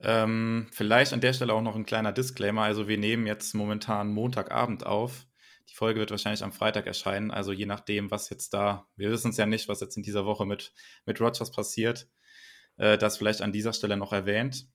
[0.00, 2.62] Ähm, vielleicht an der Stelle auch noch ein kleiner Disclaimer.
[2.62, 5.26] Also wir nehmen jetzt momentan Montagabend auf.
[5.68, 7.30] Die Folge wird wahrscheinlich am Freitag erscheinen.
[7.30, 10.26] Also je nachdem, was jetzt da, wir wissen es ja nicht, was jetzt in dieser
[10.26, 10.72] Woche mit,
[11.06, 12.08] mit Rogers passiert.
[12.76, 14.66] Äh, das vielleicht an dieser Stelle noch erwähnt.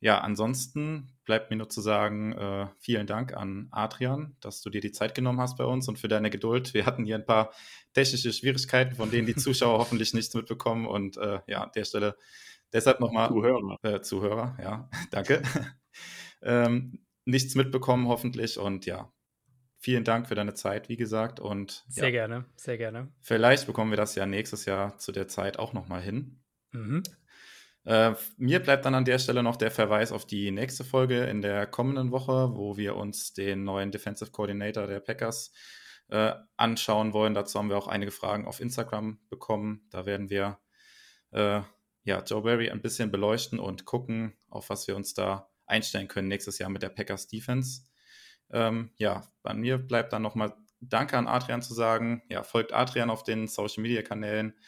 [0.00, 4.80] Ja, ansonsten bleibt mir nur zu sagen, äh, vielen Dank an Adrian, dass du dir
[4.80, 6.72] die Zeit genommen hast bei uns und für deine Geduld.
[6.72, 7.52] Wir hatten hier ein paar
[7.92, 10.86] technische Schwierigkeiten, von denen die Zuschauer hoffentlich nichts mitbekommen.
[10.86, 12.16] Und äh, ja, an der Stelle
[12.72, 13.28] Deshalb nochmal.
[13.28, 13.78] Zuhörer.
[13.82, 15.42] Äh, Zuhörer, ja, danke.
[16.42, 18.58] ähm, nichts mitbekommen, hoffentlich.
[18.58, 19.12] Und ja,
[19.78, 21.40] vielen Dank für deine Zeit, wie gesagt.
[21.40, 23.12] Und sehr ja, gerne, sehr gerne.
[23.20, 26.40] Vielleicht bekommen wir das ja nächstes Jahr zu der Zeit auch nochmal hin.
[26.72, 27.02] Mhm.
[27.84, 31.40] Äh, mir bleibt dann an der Stelle noch der Verweis auf die nächste Folge in
[31.40, 35.52] der kommenden Woche, wo wir uns den neuen Defensive Coordinator der Packers
[36.08, 37.34] äh, anschauen wollen.
[37.34, 39.86] Dazu haben wir auch einige Fragen auf Instagram bekommen.
[39.90, 40.58] Da werden wir
[41.30, 41.62] äh,
[42.04, 46.28] ja, Joe Barry ein bisschen beleuchten und gucken, auf was wir uns da einstellen können
[46.28, 47.82] nächstes Jahr mit der Packers Defense.
[48.50, 52.22] Ähm, ja, bei mir bleibt dann nochmal Danke an Adrian zu sagen.
[52.30, 54.58] Ja, folgt Adrian auf den Social Media Kanälen.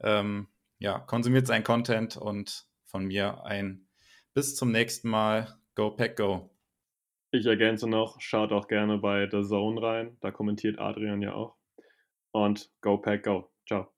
[0.00, 0.48] Ähm,
[0.78, 3.88] ja, konsumiert seinen Content und von mir ein
[4.34, 5.58] bis zum nächsten Mal.
[5.74, 6.50] Go Pack Go.
[7.32, 10.16] Ich ergänze noch, schaut auch gerne bei The Zone rein.
[10.20, 11.56] Da kommentiert Adrian ja auch.
[12.30, 13.50] Und Go Pack Go.
[13.66, 13.93] Ciao.